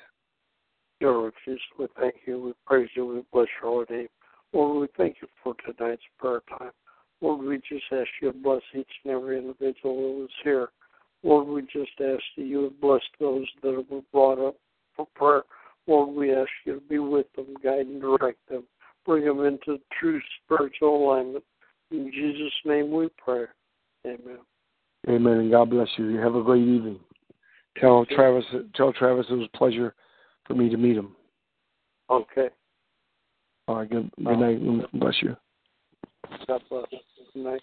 Sure, 1.03 1.33
Jesus, 1.45 1.61
we 1.79 1.87
thank 1.99 2.15
you, 2.27 2.41
we 2.41 2.53
praise 2.67 2.89
you, 2.95 3.07
we 3.07 3.23
bless 3.33 3.49
your 3.61 3.71
holy 3.71 3.87
name. 3.91 4.09
Lord, 4.55 4.81
we 4.81 4.89
thank 4.97 5.17
you 5.21 5.29
for 5.43 5.55
tonight's 5.67 6.03
prayer 6.19 6.41
time. 6.49 6.71
Lord, 7.21 7.45
we 7.45 7.57
just 7.57 7.85
ask 7.91 8.09
you 8.23 8.33
to 8.33 8.39
bless 8.39 8.63
each 8.75 8.87
and 9.05 9.13
every 9.13 9.39
individual 9.39 9.97
who 9.97 10.25
is 10.25 10.31
here. 10.45 10.69
Lord, 11.25 11.49
we 11.49 11.63
just 11.63 11.93
ask 12.01 12.23
that 12.37 12.45
you 12.45 12.63
would 12.63 12.81
bless 12.81 13.03
those 13.19 13.47
that 13.63 13.85
were 13.91 14.01
brought 14.13 14.39
up 14.39 14.55
for 14.97 15.07
prayer. 15.15 15.43
Lord, 15.87 16.15
we 16.15 16.33
ask 16.33 16.49
you 16.65 16.75
to 16.75 16.81
be 16.81 16.99
with 16.99 17.27
them, 17.35 17.57
guide 17.63 17.87
and 17.87 18.01
direct 18.01 18.39
them, 18.49 18.65
bring 19.05 19.25
them 19.25 19.45
into 19.45 19.81
true 19.99 20.21
spiritual 20.45 21.05
alignment. 21.05 21.45
In 21.91 22.11
Jesus' 22.13 22.53
name 22.65 22.93
we 22.93 23.09
pray. 23.23 23.45
Amen. 24.07 24.39
Amen. 25.09 25.33
And 25.39 25.51
God 25.51 25.71
bless 25.71 25.89
you. 25.97 26.09
You 26.09 26.19
have 26.19 26.35
a 26.35 26.43
great 26.43 26.63
evening. 26.63 27.01
Tell 27.79 28.07
Travis. 28.07 28.45
Tell 28.75 28.93
Travis 28.93 29.27
it 29.31 29.35
was 29.35 29.49
a 29.53 29.57
pleasure 29.57 29.95
for 30.47 30.55
me 30.55 30.69
to 30.69 30.77
meet 30.77 30.97
him. 30.97 31.17
Okay. 32.09 32.49
All 33.67 33.77
right. 33.77 33.91
Good. 33.91 34.11
Good 34.17 34.39
night. 34.39 34.61
Bless 34.95 35.15
you. 35.23 35.37
God 36.47 36.63
bless. 36.69 36.85
Good 36.91 37.45
night. 37.45 37.63